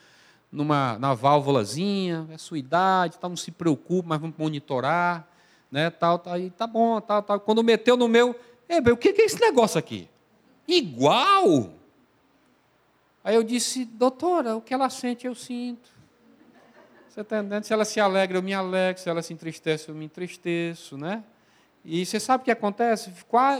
numa 0.52 0.98
na 0.98 1.14
válvulazinha, 1.14 2.28
é 2.30 2.36
sua 2.36 2.58
idade, 2.58 3.18
tal, 3.18 3.30
não 3.30 3.36
se 3.36 3.50
preocupe, 3.50 4.06
mas 4.06 4.20
vamos 4.20 4.36
monitorar, 4.36 5.26
né, 5.70 5.88
tal, 5.88 6.18
tal, 6.18 6.34
aí 6.34 6.50
tá 6.50 6.66
bom, 6.66 7.00
tal, 7.00 7.22
tal. 7.22 7.40
Quando 7.40 7.64
meteu 7.64 7.96
no 7.96 8.06
meu, 8.06 8.38
é, 8.68 8.78
o 8.78 8.96
que 8.96 9.08
é 9.08 9.24
esse 9.24 9.40
negócio 9.40 9.78
aqui? 9.78 10.08
Igual? 10.68 11.72
Aí 13.24 13.34
eu 13.34 13.42
disse, 13.42 13.84
doutora, 13.84 14.56
o 14.56 14.60
que 14.60 14.74
ela 14.74 14.90
sente, 14.90 15.26
eu 15.26 15.34
sinto. 15.34 15.90
Você 17.08 17.20
está 17.20 17.38
entendendo? 17.38 17.64
Se 17.64 17.72
ela 17.72 17.84
se 17.84 18.00
alegra, 18.00 18.38
eu 18.38 18.42
me 18.42 18.54
alegro. 18.54 19.00
Se 19.00 19.08
ela 19.08 19.22
se 19.22 19.32
entristece, 19.34 19.88
eu 19.88 19.94
me 19.94 20.06
entristeço, 20.06 20.96
né? 20.96 21.22
E 21.84 22.06
você 22.06 22.18
sabe 22.18 22.42
o 22.42 22.44
que 22.44 22.50
acontece? 22.50 23.12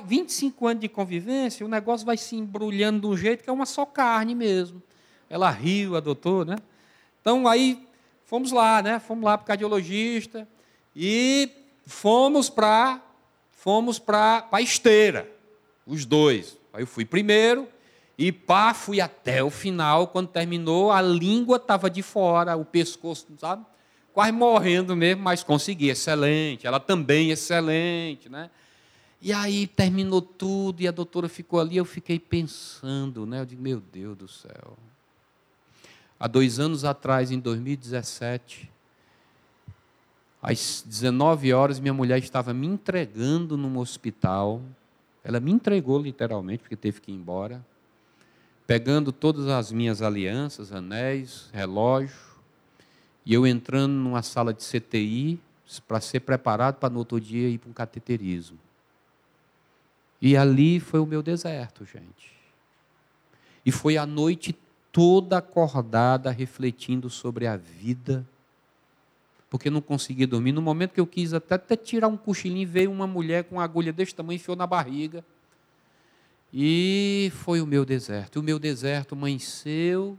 25 0.06 0.66
anos 0.66 0.80
de 0.80 0.88
convivência, 0.88 1.66
o 1.66 1.68
negócio 1.68 2.06
vai 2.06 2.16
se 2.16 2.36
embrulhando 2.36 3.00
de 3.00 3.06
um 3.06 3.16
jeito 3.16 3.44
que 3.44 3.50
é 3.50 3.52
uma 3.52 3.66
só 3.66 3.84
carne 3.84 4.34
mesmo. 4.34 4.82
Ela 5.28 5.50
riu, 5.50 5.96
a 5.96 6.00
doutora, 6.00 6.52
né? 6.52 6.56
Então 7.22 7.48
aí 7.48 7.86
fomos 8.26 8.52
lá, 8.52 8.82
né? 8.82 8.98
Fomos 8.98 9.24
lá 9.24 9.38
para 9.38 9.44
o 9.44 9.46
cardiologista 9.46 10.46
e 10.94 11.48
fomos 11.86 12.50
para 12.50 13.00
fomos 13.50 14.00
para 14.00 14.48
a 14.50 14.60
esteira, 14.60 15.30
os 15.86 16.04
dois. 16.04 16.58
Aí 16.72 16.82
eu 16.82 16.86
fui 16.86 17.04
primeiro 17.04 17.68
e 18.18 18.32
pá, 18.32 18.74
fui 18.74 19.00
até 19.00 19.42
o 19.42 19.50
final. 19.50 20.08
Quando 20.08 20.28
terminou, 20.28 20.90
a 20.90 21.00
língua 21.00 21.58
estava 21.58 21.88
de 21.88 22.02
fora, 22.02 22.56
o 22.56 22.64
pescoço, 22.64 23.28
sabe? 23.38 23.64
Quase 24.12 24.32
morrendo 24.32 24.96
mesmo, 24.96 25.22
mas 25.22 25.44
consegui, 25.44 25.90
excelente. 25.90 26.66
Ela 26.66 26.80
também 26.80 27.30
excelente, 27.30 28.28
né? 28.28 28.50
E 29.20 29.32
aí 29.32 29.68
terminou 29.68 30.20
tudo 30.20 30.82
e 30.82 30.88
a 30.88 30.90
doutora 30.90 31.28
ficou 31.28 31.60
ali, 31.60 31.76
eu 31.76 31.84
fiquei 31.84 32.18
pensando, 32.18 33.24
né? 33.24 33.40
Eu 33.40 33.46
digo, 33.46 33.62
meu 33.62 33.80
Deus 33.80 34.16
do 34.18 34.26
céu. 34.26 34.76
Há 36.22 36.28
dois 36.28 36.60
anos 36.60 36.84
atrás, 36.84 37.32
em 37.32 37.40
2017, 37.40 38.70
às 40.40 40.84
19 40.86 41.52
horas, 41.52 41.80
minha 41.80 41.92
mulher 41.92 42.16
estava 42.18 42.54
me 42.54 42.64
entregando 42.64 43.56
num 43.56 43.76
hospital. 43.76 44.62
Ela 45.24 45.40
me 45.40 45.50
entregou 45.50 46.00
literalmente, 46.00 46.60
porque 46.60 46.76
teve 46.76 47.00
que 47.00 47.10
ir 47.10 47.16
embora. 47.16 47.60
Pegando 48.68 49.10
todas 49.10 49.48
as 49.48 49.72
minhas 49.72 50.00
alianças, 50.00 50.70
anéis, 50.70 51.50
relógio. 51.52 52.16
E 53.26 53.34
eu 53.34 53.44
entrando 53.44 53.90
numa 53.92 54.22
sala 54.22 54.54
de 54.54 54.62
CTI 54.62 55.40
para 55.88 56.00
ser 56.00 56.20
preparado 56.20 56.76
para 56.76 56.88
no 56.88 57.00
outro 57.00 57.20
dia 57.20 57.48
ir 57.48 57.58
para 57.58 57.70
um 57.70 57.74
cateterismo. 57.74 58.60
E 60.20 60.36
ali 60.36 60.78
foi 60.78 61.00
o 61.00 61.06
meu 61.06 61.20
deserto, 61.20 61.84
gente. 61.84 62.30
E 63.66 63.72
foi 63.72 63.96
a 63.96 64.06
noite 64.06 64.52
toda 64.92 65.38
acordada, 65.38 66.30
refletindo 66.30 67.10
sobre 67.10 67.46
a 67.46 67.56
vida, 67.56 68.24
porque 69.50 69.70
não 69.70 69.80
conseguia 69.80 70.26
dormir. 70.26 70.52
No 70.52 70.62
momento 70.62 70.92
que 70.92 71.00
eu 71.00 71.06
quis 71.06 71.32
até, 71.34 71.54
até 71.56 71.76
tirar 71.76 72.08
um 72.08 72.16
cochilinho, 72.16 72.68
veio 72.68 72.92
uma 72.92 73.06
mulher 73.06 73.44
com 73.44 73.56
uma 73.56 73.64
agulha 73.64 73.92
desse 73.92 74.14
tamanho, 74.14 74.36
enfiou 74.36 74.56
na 74.56 74.66
barriga. 74.66 75.24
E 76.52 77.32
foi 77.36 77.60
o 77.62 77.66
meu 77.66 77.84
deserto. 77.84 78.40
O 78.40 78.42
meu 78.42 78.58
deserto 78.58 79.14
amanheceu, 79.14 80.18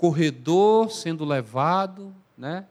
corredor 0.00 0.90
sendo 0.90 1.26
levado, 1.26 2.14
né? 2.36 2.64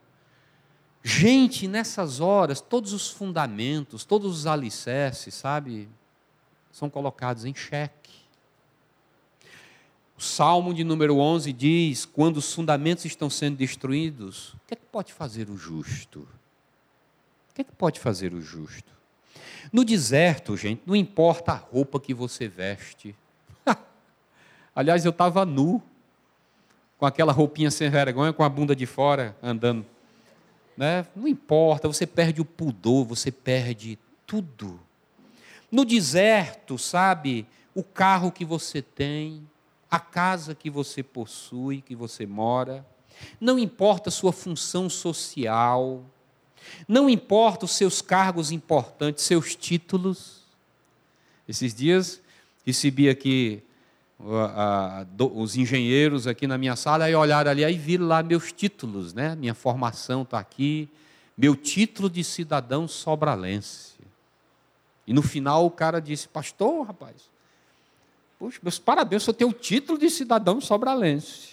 Gente, 1.02 1.68
nessas 1.68 2.18
horas, 2.18 2.60
todos 2.60 2.92
os 2.92 3.08
fundamentos, 3.08 4.04
todos 4.04 4.40
os 4.40 4.46
alicerces, 4.46 5.32
sabe, 5.32 5.88
são 6.72 6.90
colocados 6.90 7.44
em 7.44 7.54
xeque. 7.54 8.19
O 10.20 10.22
Salmo 10.22 10.74
de 10.74 10.84
número 10.84 11.16
11 11.16 11.50
diz: 11.50 12.04
quando 12.04 12.36
os 12.36 12.52
fundamentos 12.52 13.06
estão 13.06 13.30
sendo 13.30 13.56
destruídos, 13.56 14.52
o 14.52 14.60
que 14.66 14.74
é 14.74 14.76
que 14.76 14.84
pode 14.84 15.14
fazer 15.14 15.48
o 15.48 15.56
justo? 15.56 16.28
O 17.50 17.54
que 17.54 17.62
é 17.62 17.64
que 17.64 17.72
pode 17.72 17.98
fazer 17.98 18.34
o 18.34 18.40
justo? 18.42 18.92
No 19.72 19.82
deserto, 19.82 20.58
gente, 20.58 20.82
não 20.84 20.94
importa 20.94 21.52
a 21.52 21.56
roupa 21.56 21.98
que 21.98 22.12
você 22.12 22.46
veste. 22.48 23.16
Aliás, 24.76 25.06
eu 25.06 25.10
estava 25.10 25.46
nu, 25.46 25.82
com 26.98 27.06
aquela 27.06 27.32
roupinha 27.32 27.70
sem 27.70 27.88
vergonha, 27.88 28.30
com 28.30 28.44
a 28.44 28.48
bunda 28.50 28.76
de 28.76 28.84
fora, 28.84 29.34
andando. 29.42 29.86
Né? 30.76 31.06
Não 31.16 31.26
importa, 31.26 31.88
você 31.88 32.06
perde 32.06 32.42
o 32.42 32.44
pudor, 32.44 33.06
você 33.06 33.32
perde 33.32 33.98
tudo. 34.26 34.78
No 35.72 35.82
deserto, 35.82 36.76
sabe, 36.76 37.46
o 37.74 37.82
carro 37.82 38.30
que 38.30 38.44
você 38.44 38.82
tem, 38.82 39.48
a 39.90 39.98
casa 39.98 40.54
que 40.54 40.70
você 40.70 41.02
possui, 41.02 41.80
que 41.80 41.96
você 41.96 42.26
mora, 42.26 42.86
não 43.40 43.58
importa 43.58 44.08
a 44.08 44.12
sua 44.12 44.32
função 44.32 44.88
social, 44.88 46.04
não 46.86 47.10
importa 47.10 47.64
os 47.64 47.72
seus 47.72 48.00
cargos 48.00 48.52
importantes, 48.52 49.24
seus 49.24 49.56
títulos. 49.56 50.44
Esses 51.48 51.74
dias 51.74 52.20
recebi 52.64 53.08
aqui 53.08 53.62
os 55.18 55.56
engenheiros 55.56 56.26
aqui 56.26 56.46
na 56.46 56.58
minha 56.58 56.76
sala, 56.76 57.06
aí 57.06 57.14
olharam 57.14 57.50
ali, 57.50 57.64
aí 57.64 57.76
viram 57.76 58.06
lá 58.06 58.22
meus 58.22 58.52
títulos, 58.52 59.14
né? 59.14 59.34
Minha 59.34 59.54
formação 59.54 60.22
está 60.22 60.38
aqui, 60.38 60.88
meu 61.36 61.56
título 61.56 62.08
de 62.10 62.22
cidadão 62.22 62.86
sobralense. 62.86 63.94
E 65.06 65.12
no 65.12 65.22
final 65.22 65.64
o 65.66 65.70
cara 65.70 66.00
disse, 66.00 66.28
pastor, 66.28 66.86
rapaz, 66.86 67.30
Puxa, 68.40 68.58
meus 68.62 68.78
parabéns, 68.78 69.26
eu 69.26 69.34
tenho 69.34 69.50
o 69.50 69.52
título 69.52 69.98
de 69.98 70.08
cidadão 70.08 70.62
sobralense. 70.62 71.50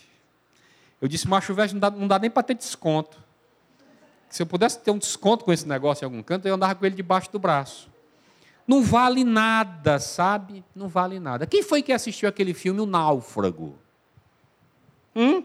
Eu 1.02 1.08
disse, 1.10 1.28
macho 1.28 1.54
velho, 1.54 1.74
não 1.74 1.80
dá, 1.80 1.92
não 1.92 2.08
dá 2.08 2.18
nem 2.18 2.30
para 2.30 2.44
ter 2.44 2.54
desconto. 2.54 3.22
Se 4.30 4.42
eu 4.42 4.48
pudesse 4.48 4.80
ter 4.80 4.92
um 4.92 4.98
desconto 4.98 5.44
com 5.44 5.52
esse 5.52 5.68
negócio 5.68 6.06
em 6.06 6.06
algum 6.06 6.24
canto, 6.24 6.48
eu 6.48 6.56
andava 6.56 6.76
com 6.76 6.86
ele 6.86 6.96
debaixo 6.96 7.30
do 7.30 7.38
braço. 7.38 7.90
Não 8.66 8.82
vale 8.82 9.26
nada, 9.26 10.00
sabe? 10.00 10.64
Não 10.74 10.88
vale 10.88 11.20
nada. 11.20 11.46
Quem 11.46 11.62
foi 11.62 11.84
que 11.84 11.92
assistiu 11.92 12.30
aquele 12.30 12.54
filme, 12.54 12.80
O 12.80 12.86
Náufrago? 12.86 13.78
Hum? 15.14 15.44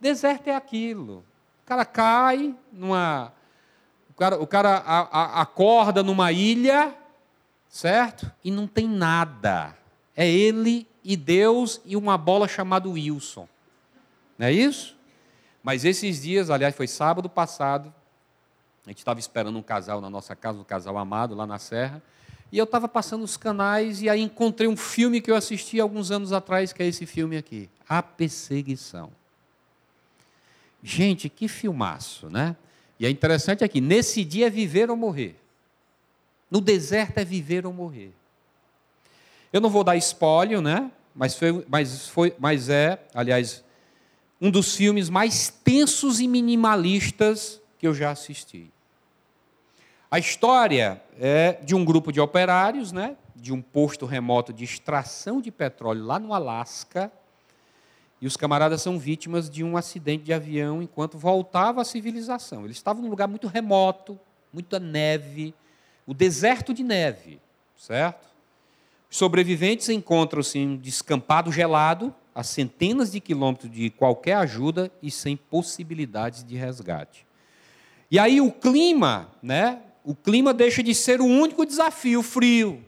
Deserto 0.00 0.46
é 0.46 0.54
aquilo. 0.54 1.24
O 1.64 1.66
cara 1.66 1.84
cai 1.84 2.54
numa. 2.72 3.32
O 4.10 4.14
cara, 4.14 4.40
o 4.40 4.46
cara 4.46 4.76
a, 4.86 5.00
a, 5.00 5.42
acorda 5.42 6.00
numa 6.00 6.30
ilha, 6.30 6.94
certo? 7.68 8.30
E 8.44 8.52
não 8.52 8.68
tem 8.68 8.88
nada. 8.88 9.77
É 10.20 10.28
ele 10.28 10.84
e 11.04 11.16
Deus 11.16 11.80
e 11.84 11.94
uma 11.94 12.18
bola 12.18 12.48
chamada 12.48 12.88
Wilson. 12.88 13.48
Não 14.36 14.48
é 14.48 14.52
isso? 14.52 14.96
Mas 15.62 15.84
esses 15.84 16.22
dias, 16.22 16.50
aliás, 16.50 16.74
foi 16.74 16.88
sábado 16.88 17.28
passado, 17.28 17.94
A 18.84 18.90
gente 18.90 18.98
estava 18.98 19.20
esperando 19.20 19.56
um 19.56 19.62
casal 19.62 20.00
na 20.00 20.10
nossa 20.10 20.34
casa, 20.34 20.58
um 20.58 20.64
casal 20.64 20.98
amado 20.98 21.36
lá 21.36 21.46
na 21.46 21.60
Serra. 21.60 22.02
E 22.50 22.58
eu 22.58 22.64
estava 22.64 22.88
passando 22.88 23.22
os 23.22 23.36
canais 23.36 24.02
e 24.02 24.08
aí 24.08 24.20
encontrei 24.20 24.66
um 24.66 24.76
filme 24.76 25.20
que 25.20 25.30
eu 25.30 25.36
assisti 25.36 25.78
alguns 25.78 26.10
anos 26.10 26.32
atrás, 26.32 26.72
que 26.72 26.82
é 26.82 26.86
esse 26.86 27.06
filme 27.06 27.36
aqui, 27.36 27.70
A 27.88 28.02
Perseguição. 28.02 29.12
Gente, 30.82 31.28
que 31.28 31.46
filmaço, 31.46 32.28
né? 32.28 32.56
E 32.98 33.06
é 33.06 33.10
interessante 33.10 33.62
aqui, 33.62 33.80
nesse 33.80 34.24
dia 34.24 34.48
é 34.48 34.50
viver 34.50 34.90
ou 34.90 34.96
morrer. 34.96 35.36
No 36.50 36.60
deserto 36.60 37.18
é 37.18 37.24
viver 37.24 37.64
ou 37.64 37.72
morrer. 37.72 38.12
Eu 39.52 39.60
não 39.60 39.70
vou 39.70 39.82
dar 39.82 39.96
espólio, 39.96 40.60
né? 40.60 40.90
Mas 41.14 41.34
foi, 41.34 41.64
mas 41.68 42.08
foi, 42.08 42.34
mas 42.38 42.68
é, 42.68 42.98
aliás, 43.14 43.64
um 44.40 44.50
dos 44.50 44.76
filmes 44.76 45.08
mais 45.08 45.48
tensos 45.48 46.20
e 46.20 46.28
minimalistas 46.28 47.60
que 47.78 47.86
eu 47.86 47.94
já 47.94 48.10
assisti. 48.10 48.70
A 50.10 50.18
história 50.18 51.02
é 51.20 51.58
de 51.62 51.74
um 51.74 51.84
grupo 51.84 52.12
de 52.12 52.20
operários, 52.20 52.92
né, 52.92 53.16
de 53.36 53.52
um 53.52 53.60
posto 53.60 54.06
remoto 54.06 54.52
de 54.52 54.64
extração 54.64 55.40
de 55.40 55.50
petróleo 55.50 56.04
lá 56.04 56.18
no 56.18 56.32
Alasca, 56.32 57.12
e 58.20 58.26
os 58.26 58.36
camaradas 58.36 58.82
são 58.82 58.98
vítimas 58.98 59.48
de 59.50 59.62
um 59.62 59.76
acidente 59.76 60.24
de 60.24 60.32
avião 60.32 60.82
enquanto 60.82 61.18
voltava 61.18 61.82
à 61.82 61.84
civilização. 61.84 62.64
Eles 62.64 62.76
estavam 62.76 63.02
num 63.02 63.10
lugar 63.10 63.28
muito 63.28 63.46
remoto, 63.46 64.18
muita 64.52 64.80
neve, 64.80 65.54
o 66.06 66.14
deserto 66.14 66.72
de 66.72 66.82
neve, 66.82 67.40
certo? 67.76 68.27
Os 69.10 69.16
sobreviventes 69.16 69.88
encontram-se 69.88 70.58
em 70.58 70.68
um 70.68 70.76
descampado 70.76 71.50
gelado, 71.50 72.14
a 72.34 72.42
centenas 72.42 73.10
de 73.10 73.20
quilômetros 73.20 73.70
de 73.72 73.90
qualquer 73.90 74.34
ajuda 74.34 74.92
e 75.02 75.10
sem 75.10 75.36
possibilidades 75.36 76.44
de 76.44 76.56
resgate. 76.56 77.26
E 78.10 78.18
aí 78.18 78.40
o 78.40 78.52
clima, 78.52 79.28
né, 79.42 79.80
o 80.04 80.14
clima 80.14 80.54
deixa 80.54 80.82
de 80.82 80.94
ser 80.94 81.20
o 81.20 81.26
único 81.26 81.66
desafio, 81.66 82.22
frio. 82.22 82.84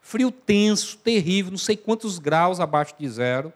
Frio 0.00 0.30
tenso, 0.30 0.98
terrível, 0.98 1.50
não 1.50 1.58
sei 1.58 1.76
quantos 1.76 2.18
graus 2.18 2.60
abaixo 2.60 2.94
de 2.98 3.08
zero. 3.08 3.52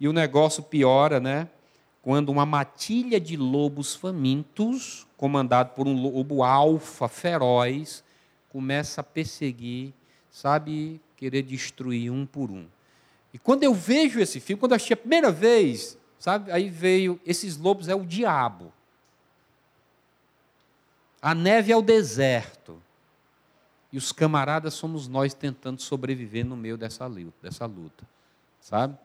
E 0.00 0.08
o 0.08 0.12
negócio 0.12 0.62
piora, 0.62 1.20
né? 1.20 1.48
Quando 2.02 2.30
uma 2.30 2.46
matilha 2.46 3.20
de 3.20 3.36
lobos 3.36 3.94
famintos, 3.94 5.06
comandado 5.16 5.70
por 5.74 5.86
um 5.86 6.00
lobo 6.00 6.42
alfa 6.42 7.08
feroz, 7.08 8.04
começa 8.48 9.00
a 9.00 9.04
perseguir, 9.04 9.92
sabe, 10.30 11.00
querer 11.16 11.42
destruir 11.42 12.10
um 12.10 12.26
por 12.26 12.50
um. 12.50 12.66
E 13.32 13.38
quando 13.38 13.64
eu 13.64 13.74
vejo 13.74 14.20
esse 14.20 14.40
filme, 14.40 14.60
quando 14.60 14.72
eu 14.72 14.76
assisti 14.76 14.92
a 14.92 14.96
primeira 14.96 15.30
vez, 15.30 15.98
sabe, 16.18 16.50
aí 16.50 16.70
veio, 16.70 17.20
esses 17.26 17.56
lobos 17.56 17.88
é 17.88 17.94
o 17.94 18.04
diabo. 18.04 18.72
A 21.20 21.34
neve 21.34 21.72
é 21.72 21.76
o 21.76 21.82
deserto. 21.82 22.80
E 23.92 23.98
os 23.98 24.12
camaradas 24.12 24.74
somos 24.74 25.08
nós 25.08 25.34
tentando 25.34 25.80
sobreviver 25.80 26.44
no 26.44 26.56
meio 26.56 26.76
dessa 26.76 27.06
luta, 27.06 27.34
dessa 27.42 27.66
luta. 27.66 28.04
Sabe? 28.60 28.96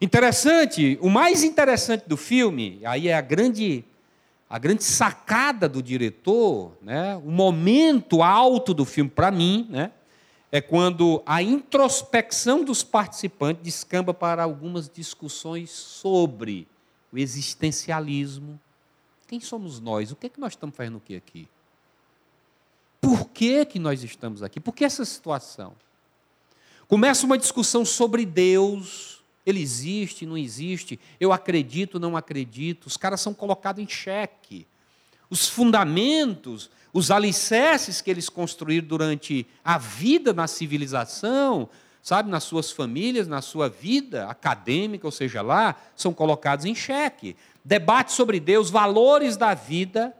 Interessante, 0.00 0.98
o 1.00 1.10
mais 1.10 1.42
interessante 1.42 2.08
do 2.08 2.16
filme, 2.16 2.80
aí 2.84 3.08
é 3.08 3.14
a 3.14 3.20
grande 3.20 3.84
a 4.50 4.58
grande 4.58 4.82
sacada 4.82 5.68
do 5.68 5.82
diretor, 5.82 6.72
né? 6.80 7.16
O 7.16 7.30
momento 7.30 8.22
alto 8.22 8.72
do 8.72 8.86
filme 8.86 9.10
para 9.10 9.30
mim, 9.30 9.66
né? 9.68 9.92
É 10.50 10.60
quando 10.60 11.22
a 11.26 11.42
introspecção 11.42 12.64
dos 12.64 12.82
participantes 12.82 13.62
descamba 13.62 14.14
para 14.14 14.42
algumas 14.42 14.88
discussões 14.88 15.70
sobre 15.70 16.66
o 17.12 17.18
existencialismo, 17.18 18.58
quem 19.26 19.40
somos 19.40 19.78
nós? 19.78 20.10
O 20.10 20.16
que 20.16 20.26
é 20.26 20.30
que 20.30 20.40
nós 20.40 20.54
estamos 20.54 20.74
fazendo 20.74 20.96
aqui? 20.96 21.46
Por 22.98 23.28
que, 23.28 23.64
que 23.66 23.78
nós 23.78 24.02
estamos 24.02 24.42
aqui? 24.42 24.58
Por 24.58 24.74
que 24.74 24.84
essa 24.84 25.04
situação? 25.04 25.74
Começa 26.88 27.26
uma 27.26 27.36
discussão 27.36 27.84
sobre 27.84 28.24
Deus. 28.24 29.22
Ele 29.44 29.60
existe, 29.60 30.24
não 30.24 30.36
existe? 30.36 30.98
Eu 31.20 31.30
acredito, 31.30 32.00
não 32.00 32.16
acredito? 32.16 32.86
Os 32.86 32.96
caras 32.96 33.20
são 33.20 33.34
colocados 33.34 33.82
em 33.82 33.88
xeque. 33.88 34.66
Os 35.28 35.46
fundamentos, 35.46 36.70
os 36.98 37.10
alicerces 37.10 38.00
que 38.00 38.10
eles 38.10 38.28
construíram 38.28 38.86
durante 38.86 39.46
a 39.64 39.78
vida 39.78 40.32
na 40.32 40.46
civilização, 40.46 41.68
sabe, 42.02 42.30
nas 42.30 42.44
suas 42.44 42.72
famílias, 42.72 43.28
na 43.28 43.40
sua 43.40 43.68
vida 43.68 44.26
acadêmica, 44.26 45.06
ou 45.06 45.12
seja 45.12 45.40
lá, 45.40 45.76
são 45.94 46.12
colocados 46.12 46.64
em 46.64 46.74
xeque 46.74 47.36
debate 47.64 48.12
sobre 48.12 48.40
Deus, 48.40 48.70
valores 48.70 49.36
da 49.36 49.52
vida, 49.52 50.14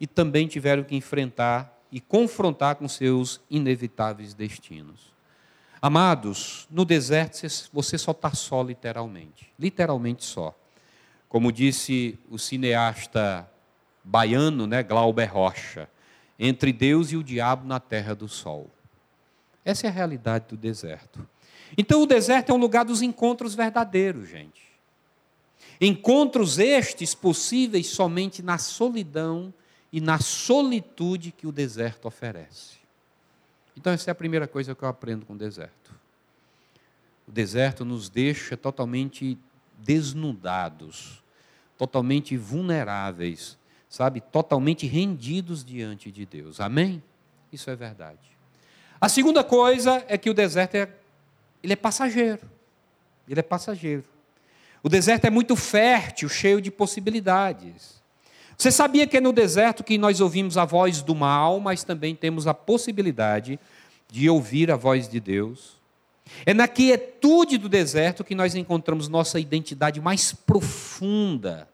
e 0.00 0.08
também 0.08 0.48
tiveram 0.48 0.82
que 0.82 0.96
enfrentar 0.96 1.80
e 1.90 2.00
confrontar 2.00 2.74
com 2.74 2.88
seus 2.88 3.40
inevitáveis 3.48 4.34
destinos. 4.34 5.12
Amados, 5.80 6.66
no 6.68 6.84
deserto 6.84 7.46
você 7.72 7.96
só 7.96 8.10
está 8.10 8.34
só, 8.34 8.60
literalmente. 8.62 9.52
Literalmente 9.56 10.24
só. 10.24 10.52
Como 11.28 11.52
disse 11.52 12.18
o 12.28 12.38
cineasta 12.38 13.48
baiano, 14.04 14.66
né, 14.66 14.82
Glauber 14.82 15.26
Rocha, 15.26 15.88
entre 16.38 16.72
Deus 16.72 17.12
e 17.12 17.16
o 17.16 17.22
diabo 17.22 17.66
na 17.66 17.78
terra 17.78 18.14
do 18.14 18.28
sol. 18.28 18.70
Essa 19.64 19.86
é 19.86 19.90
a 19.90 19.92
realidade 19.92 20.46
do 20.48 20.56
deserto. 20.56 21.26
Então, 21.76 22.02
o 22.02 22.06
deserto 22.06 22.50
é 22.50 22.54
um 22.54 22.58
lugar 22.58 22.84
dos 22.84 23.00
encontros 23.00 23.54
verdadeiros, 23.54 24.28
gente. 24.28 24.62
Encontros 25.80 26.58
estes 26.58 27.14
possíveis 27.14 27.88
somente 27.88 28.42
na 28.42 28.58
solidão 28.58 29.52
e 29.92 30.00
na 30.00 30.18
solitude 30.18 31.32
que 31.32 31.46
o 31.46 31.52
deserto 31.52 32.06
oferece. 32.06 32.76
Então, 33.76 33.92
essa 33.92 34.10
é 34.10 34.12
a 34.12 34.14
primeira 34.14 34.46
coisa 34.46 34.74
que 34.74 34.82
eu 34.82 34.88
aprendo 34.88 35.24
com 35.24 35.32
o 35.32 35.38
deserto. 35.38 35.94
O 37.26 37.32
deserto 37.32 37.84
nos 37.84 38.08
deixa 38.08 38.56
totalmente 38.56 39.38
desnudados, 39.78 41.22
totalmente 41.78 42.36
vulneráveis, 42.36 43.58
sabe? 43.92 44.22
Totalmente 44.22 44.86
rendidos 44.86 45.62
diante 45.62 46.10
de 46.10 46.24
Deus. 46.24 46.60
Amém? 46.60 47.02
Isso 47.52 47.68
é 47.68 47.76
verdade. 47.76 48.18
A 48.98 49.06
segunda 49.06 49.44
coisa 49.44 50.02
é 50.08 50.16
que 50.16 50.30
o 50.30 50.34
deserto 50.34 50.76
é, 50.76 50.88
ele 51.62 51.74
é 51.74 51.76
passageiro. 51.76 52.40
Ele 53.28 53.38
é 53.38 53.42
passageiro. 53.42 54.04
O 54.82 54.88
deserto 54.88 55.26
é 55.26 55.30
muito 55.30 55.54
fértil, 55.54 56.26
cheio 56.30 56.58
de 56.58 56.70
possibilidades. 56.70 58.02
Você 58.56 58.72
sabia 58.72 59.06
que 59.06 59.18
é 59.18 59.20
no 59.20 59.30
deserto 59.30 59.84
que 59.84 59.98
nós 59.98 60.22
ouvimos 60.22 60.56
a 60.56 60.64
voz 60.64 61.02
do 61.02 61.14
mal, 61.14 61.60
mas 61.60 61.84
também 61.84 62.14
temos 62.14 62.46
a 62.46 62.54
possibilidade 62.54 63.60
de 64.10 64.30
ouvir 64.30 64.70
a 64.70 64.76
voz 64.76 65.06
de 65.06 65.20
Deus? 65.20 65.76
É 66.46 66.54
na 66.54 66.66
quietude 66.66 67.58
do 67.58 67.68
deserto 67.68 68.24
que 68.24 68.34
nós 68.34 68.54
encontramos 68.54 69.06
nossa 69.06 69.38
identidade 69.38 70.00
mais 70.00 70.32
profunda. 70.32 71.68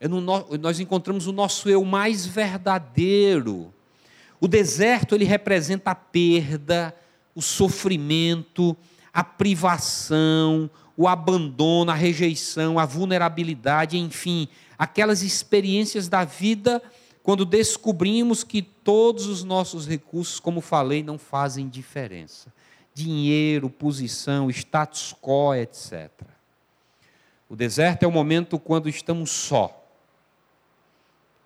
É 0.00 0.06
no, 0.06 0.20
nós 0.20 0.78
encontramos 0.78 1.26
o 1.26 1.32
nosso 1.32 1.68
eu 1.68 1.84
mais 1.84 2.24
verdadeiro. 2.24 3.72
O 4.40 4.46
deserto 4.46 5.14
ele 5.14 5.24
representa 5.24 5.90
a 5.90 5.94
perda, 5.94 6.94
o 7.34 7.42
sofrimento, 7.42 8.76
a 9.12 9.24
privação, 9.24 10.70
o 10.96 11.08
abandono, 11.08 11.90
a 11.90 11.94
rejeição, 11.94 12.78
a 12.78 12.84
vulnerabilidade, 12.84 13.98
enfim, 13.98 14.48
aquelas 14.78 15.22
experiências 15.22 16.08
da 16.08 16.24
vida 16.24 16.82
quando 17.28 17.44
descobrimos 17.44 18.42
que 18.42 18.62
todos 18.62 19.26
os 19.26 19.44
nossos 19.44 19.86
recursos, 19.86 20.40
como 20.40 20.62
falei, 20.62 21.02
não 21.02 21.18
fazem 21.18 21.68
diferença. 21.68 22.50
Dinheiro, 22.94 23.68
posição, 23.68 24.48
status 24.48 25.14
quo, 25.20 25.54
etc. 25.54 26.10
O 27.46 27.54
deserto 27.54 28.04
é 28.04 28.06
o 28.06 28.10
momento 28.10 28.58
quando 28.58 28.88
estamos 28.88 29.30
só. 29.30 29.87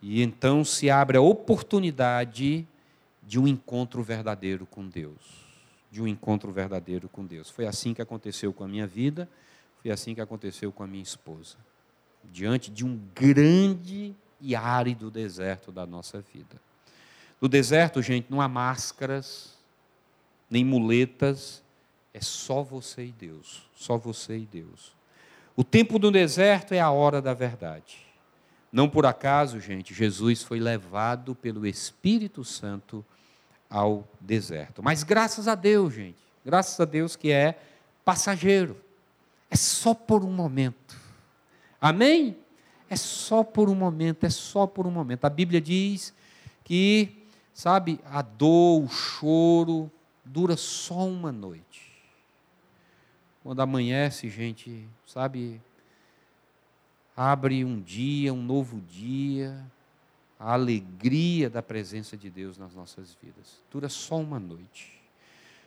E 0.02 0.20
então 0.20 0.64
se 0.64 0.90
abre 0.90 1.16
a 1.16 1.20
oportunidade 1.20 2.66
de 3.22 3.38
um 3.38 3.46
encontro 3.46 4.02
verdadeiro 4.02 4.66
com 4.66 4.86
Deus. 4.86 5.42
De 5.90 6.02
um 6.02 6.08
encontro 6.08 6.50
verdadeiro 6.50 7.08
com 7.08 7.24
Deus. 7.24 7.48
Foi 7.48 7.66
assim 7.66 7.94
que 7.94 8.02
aconteceu 8.02 8.52
com 8.52 8.64
a 8.64 8.68
minha 8.68 8.86
vida 8.86 9.28
foi 9.82 9.90
assim 9.90 10.14
que 10.14 10.20
aconteceu 10.20 10.70
com 10.70 10.84
a 10.84 10.86
minha 10.86 11.02
esposa. 11.02 11.56
Diante 12.24 12.70
de 12.70 12.84
um 12.86 13.00
grande 13.12 14.14
e 14.40 14.54
árido 14.54 15.10
deserto 15.10 15.72
da 15.72 15.84
nossa 15.84 16.20
vida. 16.32 16.60
No 17.40 17.48
deserto, 17.48 18.00
gente, 18.00 18.30
não 18.30 18.40
há 18.40 18.46
máscaras, 18.46 19.58
nem 20.48 20.64
muletas, 20.64 21.62
é 22.14 22.20
só 22.20 22.62
você 22.62 23.06
e 23.06 23.12
Deus. 23.12 23.68
Só 23.74 23.98
você 23.98 24.38
e 24.38 24.46
Deus. 24.46 24.92
O 25.56 25.64
tempo 25.64 25.98
do 25.98 26.12
deserto 26.12 26.72
é 26.72 26.80
a 26.80 26.90
hora 26.90 27.20
da 27.20 27.34
verdade. 27.34 28.01
Não 28.72 28.88
por 28.88 29.04
acaso, 29.04 29.60
gente, 29.60 29.92
Jesus 29.92 30.42
foi 30.42 30.58
levado 30.58 31.34
pelo 31.34 31.66
Espírito 31.66 32.42
Santo 32.42 33.04
ao 33.68 34.08
deserto. 34.20 34.82
Mas 34.82 35.02
graças 35.02 35.46
a 35.46 35.54
Deus, 35.54 35.92
gente, 35.92 36.18
graças 36.44 36.80
a 36.80 36.84
Deus 36.84 37.14
que 37.14 37.30
é 37.30 37.58
passageiro 38.04 38.76
é 39.50 39.56
só 39.56 39.92
por 39.92 40.24
um 40.24 40.32
momento. 40.32 40.96
Amém? 41.78 42.36
é 42.92 42.96
só 42.96 43.42
por 43.42 43.70
um 43.70 43.74
momento, 43.74 44.24
é 44.24 44.28
só 44.28 44.66
por 44.66 44.86
um 44.86 44.90
momento. 44.90 45.24
A 45.24 45.30
Bíblia 45.30 45.62
diz 45.62 46.12
que, 46.62 47.24
sabe, 47.54 47.98
a 48.04 48.20
dor, 48.20 48.82
o 48.84 48.88
choro, 48.88 49.90
dura 50.22 50.58
só 50.58 51.06
uma 51.06 51.32
noite. 51.32 51.90
Quando 53.42 53.62
amanhece, 53.62 54.28
gente, 54.28 54.86
sabe, 55.06 55.58
abre 57.16 57.64
um 57.64 57.80
dia, 57.80 58.32
um 58.32 58.42
novo 58.42 58.80
dia, 58.80 59.56
a 60.38 60.54
alegria 60.54 61.48
da 61.48 61.62
presença 61.62 62.16
de 62.16 62.28
Deus 62.28 62.58
nas 62.58 62.74
nossas 62.74 63.16
vidas. 63.22 63.62
Dura 63.70 63.88
só 63.88 64.18
uma 64.18 64.40
noite. 64.40 65.00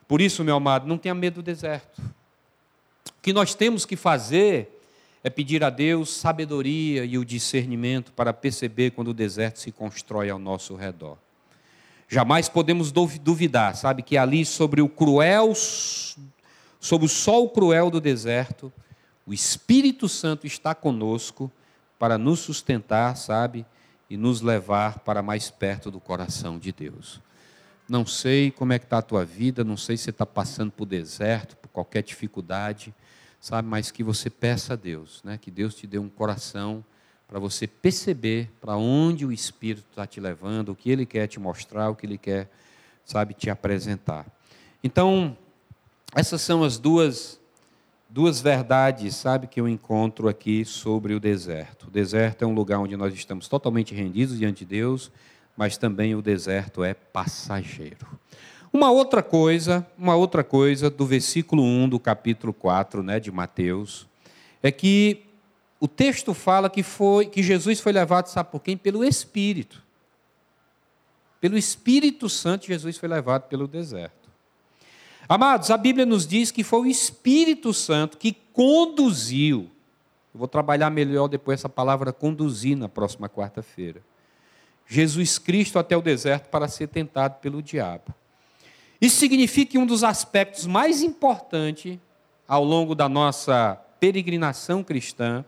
Por 0.07 0.21
isso, 0.21 0.43
meu 0.43 0.55
amado, 0.55 0.87
não 0.87 0.97
tenha 0.97 1.15
medo 1.15 1.35
do 1.35 1.43
deserto. 1.43 2.01
O 2.01 3.21
que 3.21 3.33
nós 3.33 3.55
temos 3.55 3.85
que 3.85 3.95
fazer 3.95 4.75
é 5.23 5.29
pedir 5.29 5.63
a 5.63 5.69
Deus 5.69 6.11
sabedoria 6.11 7.03
e 7.03 7.17
o 7.17 7.25
discernimento 7.25 8.11
para 8.13 8.31
perceber 8.31 8.91
quando 8.91 9.07
o 9.07 9.13
deserto 9.13 9.59
se 9.59 9.71
constrói 9.71 10.29
ao 10.29 10.37
nosso 10.37 10.75
redor. 10.75 11.17
Jamais 12.07 12.47
podemos 12.47 12.91
duvidar, 12.91 13.75
sabe, 13.75 14.03
que 14.03 14.15
ali 14.17 14.45
sobre 14.45 14.81
o 14.81 14.87
cruel, 14.87 15.53
sobre 16.79 17.07
o 17.07 17.09
sol 17.09 17.49
cruel 17.49 17.89
do 17.89 17.99
deserto, 17.99 18.71
o 19.25 19.33
Espírito 19.33 20.07
Santo 20.07 20.45
está 20.45 20.75
conosco 20.75 21.51
para 21.97 22.17
nos 22.17 22.39
sustentar, 22.39 23.15
sabe, 23.17 23.65
e 24.09 24.17
nos 24.17 24.41
levar 24.41 24.99
para 24.99 25.21
mais 25.21 25.49
perto 25.49 25.89
do 25.89 25.99
coração 25.99 26.59
de 26.59 26.71
Deus. 26.71 27.19
Não 27.87 28.05
sei 28.05 28.51
como 28.51 28.73
é 28.73 28.79
que 28.79 28.85
está 28.85 28.99
a 28.99 29.01
tua 29.01 29.25
vida, 29.25 29.63
não 29.63 29.77
sei 29.77 29.97
se 29.97 30.03
você 30.03 30.09
está 30.11 30.25
passando 30.25 30.71
por 30.71 30.85
deserto, 30.85 31.55
por 31.57 31.69
qualquer 31.69 32.03
dificuldade, 32.03 32.93
sabe, 33.39 33.67
mas 33.67 33.91
que 33.91 34.03
você 34.03 34.29
peça 34.29 34.73
a 34.73 34.75
Deus, 34.75 35.21
né, 35.23 35.37
que 35.37 35.51
Deus 35.51 35.75
te 35.75 35.87
dê 35.87 35.97
um 35.97 36.09
coração 36.09 36.83
para 37.27 37.39
você 37.39 37.65
perceber 37.67 38.51
para 38.61 38.75
onde 38.77 39.25
o 39.25 39.31
Espírito 39.31 39.87
está 39.89 40.05
te 40.05 40.19
levando, 40.19 40.69
o 40.69 40.75
que 40.75 40.89
Ele 40.89 41.05
quer 41.05 41.27
te 41.27 41.39
mostrar, 41.39 41.89
o 41.89 41.95
que 41.95 42.05
Ele 42.05 42.17
quer, 42.17 42.49
sabe, 43.03 43.33
te 43.33 43.49
apresentar. 43.49 44.25
Então, 44.83 45.35
essas 46.15 46.41
são 46.41 46.63
as 46.63 46.77
duas 46.77 47.39
duas 48.15 48.39
verdades, 48.39 49.13
sabe, 49.13 49.45
que 49.45 49.59
eu 49.59 49.67
encontro 49.67 50.29
aqui 50.29 50.63
sobre 50.63 51.13
o 51.13 51.19
deserto. 51.19 51.87
O 51.87 51.91
deserto 51.91 52.43
é 52.43 52.47
um 52.47 52.53
lugar 52.53 52.79
onde 52.79 52.95
nós 52.95 53.13
estamos 53.13 53.49
totalmente 53.49 53.93
rendidos 53.93 54.37
diante 54.37 54.59
de 54.59 54.67
Deus, 54.67 55.11
mas 55.57 55.75
também 55.75 56.15
o 56.15 56.21
deserto 56.21 56.81
é 56.81 56.93
passageiro. 56.93 58.07
Uma 58.71 58.89
outra 58.89 59.21
coisa, 59.21 59.85
uma 59.97 60.15
outra 60.15 60.45
coisa 60.45 60.89
do 60.89 61.05
versículo 61.05 61.61
1 61.61 61.89
do 61.89 61.99
capítulo 61.99 62.53
4, 62.53 63.03
né, 63.03 63.19
de 63.19 63.29
Mateus, 63.33 64.07
é 64.63 64.71
que 64.71 65.25
o 65.77 65.87
texto 65.87 66.33
fala 66.33 66.69
que 66.69 66.83
foi 66.83 67.25
que 67.25 67.43
Jesus 67.43 67.81
foi 67.81 67.91
levado, 67.91 68.27
sabe 68.27 68.49
por 68.49 68.61
quem? 68.61 68.77
Pelo 68.77 69.03
Espírito. 69.03 69.83
Pelo 71.41 71.57
Espírito 71.57 72.29
Santo 72.29 72.65
Jesus 72.65 72.97
foi 72.97 73.09
levado 73.09 73.49
pelo 73.49 73.67
deserto. 73.67 74.24
Amados, 75.27 75.71
a 75.71 75.77
Bíblia 75.77 76.05
nos 76.05 76.27
diz 76.27 76.51
que 76.51 76.63
foi 76.63 76.81
o 76.81 76.85
Espírito 76.85 77.73
Santo 77.73 78.17
que 78.17 78.31
conduziu. 78.53 79.71
Eu 80.31 80.39
vou 80.39 80.47
trabalhar 80.47 80.89
melhor 80.91 81.27
depois 81.27 81.59
essa 81.59 81.69
palavra 81.69 82.13
conduzir 82.13 82.77
na 82.77 82.87
próxima 82.87 83.27
quarta-feira. 83.27 84.03
Jesus 84.85 85.39
Cristo 85.39 85.79
até 85.79 85.97
o 85.97 86.01
deserto 86.01 86.49
para 86.49 86.67
ser 86.67 86.87
tentado 86.87 87.39
pelo 87.39 87.61
diabo. 87.61 88.13
Isso 89.01 89.17
significa 89.17 89.71
que 89.71 89.77
um 89.79 89.85
dos 89.85 90.03
aspectos 90.03 90.67
mais 90.67 91.01
importantes 91.01 91.97
ao 92.47 92.63
longo 92.63 92.93
da 92.93 93.09
nossa 93.09 93.81
peregrinação 93.99 94.83
cristã, 94.83 95.43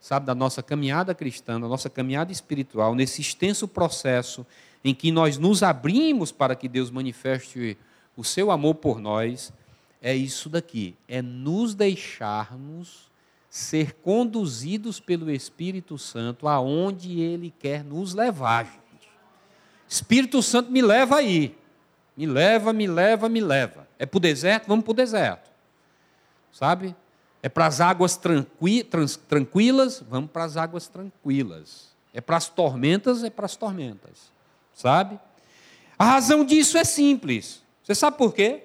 sabe, 0.00 0.26
da 0.26 0.36
nossa 0.36 0.62
caminhada 0.62 1.14
cristã, 1.16 1.60
da 1.60 1.66
nossa 1.66 1.90
caminhada 1.90 2.30
espiritual, 2.30 2.94
nesse 2.94 3.20
extenso 3.20 3.66
processo 3.66 4.46
em 4.84 4.94
que 4.94 5.10
nós 5.10 5.36
nos 5.36 5.64
abrimos 5.64 6.30
para 6.30 6.54
que 6.54 6.68
Deus 6.68 6.92
manifeste 6.92 7.76
o 8.16 8.24
seu 8.24 8.50
amor 8.50 8.76
por 8.76 9.00
nós, 9.00 9.52
é 10.00 10.14
isso 10.14 10.48
daqui: 10.48 10.96
é 11.06 11.20
nos 11.20 11.74
deixarmos 11.74 13.10
ser 13.48 13.94
conduzidos 13.94 15.00
pelo 15.00 15.30
Espírito 15.30 15.96
Santo 15.98 16.48
aonde 16.48 17.20
Ele 17.20 17.52
quer 17.58 17.84
nos 17.84 18.14
levar, 18.14 18.64
gente. 18.64 19.10
Espírito 19.88 20.42
Santo 20.42 20.70
me 20.70 20.82
leva 20.82 21.16
aí. 21.16 21.56
Me 22.16 22.26
leva, 22.26 22.72
me 22.72 22.86
leva, 22.86 23.28
me 23.28 23.40
leva. 23.40 23.86
É 23.98 24.06
para 24.06 24.16
o 24.16 24.20
deserto? 24.20 24.66
Vamos 24.68 24.84
para 24.84 24.92
o 24.92 24.94
deserto. 24.94 25.50
Sabe? 26.50 26.96
É 27.42 27.48
para 27.48 27.66
as 27.66 27.80
águas 27.80 28.16
tranqui 28.16 28.82
tranquilas? 29.28 30.02
Vamos 30.08 30.30
para 30.30 30.44
as 30.44 30.56
águas 30.56 30.88
tranquilas. 30.88 31.94
É 32.14 32.20
para 32.20 32.38
as 32.38 32.48
tormentas? 32.48 33.22
É 33.22 33.28
para 33.28 33.44
as 33.44 33.56
tormentas. 33.56 34.32
Sabe? 34.72 35.20
A 35.98 36.04
razão 36.04 36.44
disso 36.44 36.78
é 36.78 36.84
simples. 36.84 37.62
Você 37.86 37.94
sabe 37.94 38.18
por 38.18 38.34
quê? 38.34 38.64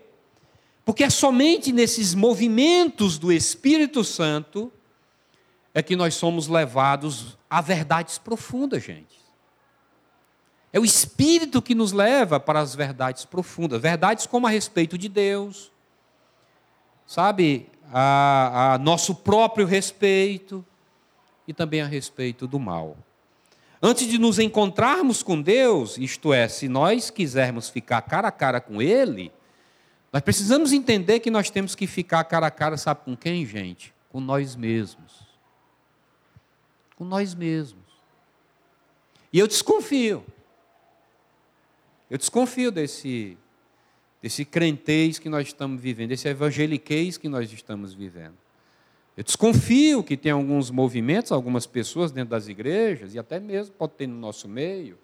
Porque 0.83 1.03
é 1.03 1.09
somente 1.11 1.71
nesses 1.71 2.15
movimentos 2.15 3.19
do 3.19 3.31
Espírito 3.31 4.03
Santo 4.03 4.73
é 5.75 5.83
que 5.83 5.95
nós 5.95 6.15
somos 6.15 6.47
levados 6.47 7.37
a 7.47 7.61
verdades 7.61 8.17
profundas, 8.17 8.81
gente. 8.81 9.21
É 10.73 10.79
o 10.79 10.83
Espírito 10.83 11.61
que 11.61 11.75
nos 11.75 11.91
leva 11.91 12.39
para 12.39 12.61
as 12.61 12.73
verdades 12.73 13.23
profundas, 13.23 13.79
verdades 13.79 14.25
como 14.25 14.47
a 14.47 14.49
respeito 14.49 14.97
de 14.97 15.07
Deus, 15.07 15.71
sabe, 17.05 17.69
a, 17.93 18.73
a 18.73 18.77
nosso 18.79 19.13
próprio 19.13 19.67
respeito 19.67 20.65
e 21.47 21.53
também 21.53 21.81
a 21.81 21.85
respeito 21.85 22.47
do 22.47 22.59
mal. 22.59 22.97
Antes 23.81 24.07
de 24.07 24.19
nos 24.19 24.37
encontrarmos 24.37 25.23
com 25.23 25.41
Deus, 25.41 25.97
isto 25.97 26.31
é, 26.31 26.47
se 26.47 26.69
nós 26.69 27.09
quisermos 27.09 27.67
ficar 27.67 28.01
cara 28.03 28.27
a 28.27 28.31
cara 28.31 28.61
com 28.61 28.79
Ele, 28.79 29.31
nós 30.13 30.21
precisamos 30.21 30.71
entender 30.71 31.19
que 31.19 31.31
nós 31.31 31.49
temos 31.49 31.73
que 31.73 31.87
ficar 31.87 32.23
cara 32.25 32.47
a 32.47 32.51
cara, 32.51 32.77
sabe 32.77 33.01
com 33.03 33.15
quem, 33.15 33.43
gente? 33.45 33.91
Com 34.09 34.19
nós 34.19 34.55
mesmos. 34.55 35.25
Com 36.95 37.05
nós 37.05 37.33
mesmos. 37.33 37.81
E 39.33 39.39
eu 39.39 39.47
desconfio. 39.47 40.23
Eu 42.07 42.17
desconfio 42.17 42.71
desse, 42.71 43.37
desse 44.21 44.45
crentez 44.45 45.17
que 45.17 45.29
nós 45.29 45.47
estamos 45.47 45.81
vivendo, 45.81 46.09
desse 46.09 46.27
evangeliquez 46.27 47.17
que 47.17 47.29
nós 47.29 47.51
estamos 47.51 47.93
vivendo. 47.93 48.37
Eu 49.21 49.23
desconfio 49.23 50.03
que 50.03 50.17
tem 50.17 50.31
alguns 50.31 50.71
movimentos, 50.71 51.31
algumas 51.31 51.67
pessoas 51.67 52.11
dentro 52.11 52.31
das 52.31 52.47
igrejas, 52.47 53.13
e 53.13 53.19
até 53.19 53.39
mesmo 53.39 53.75
pode 53.75 53.93
ter 53.93 54.07
no 54.07 54.15
nosso 54.15 54.47
meio, 54.47 54.97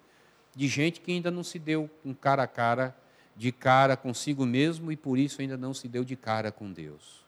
de 0.56 0.66
gente 0.66 1.00
que 1.00 1.12
ainda 1.12 1.30
não 1.30 1.44
se 1.44 1.56
deu 1.56 1.88
um 2.04 2.12
cara 2.12 2.42
a 2.42 2.46
cara, 2.48 2.96
de 3.36 3.52
cara 3.52 3.96
consigo 3.96 4.44
mesmo, 4.44 4.90
e 4.90 4.96
por 4.96 5.16
isso 5.16 5.40
ainda 5.40 5.56
não 5.56 5.72
se 5.72 5.86
deu 5.86 6.02
de 6.02 6.16
cara 6.16 6.50
com 6.50 6.72
Deus. 6.72 7.24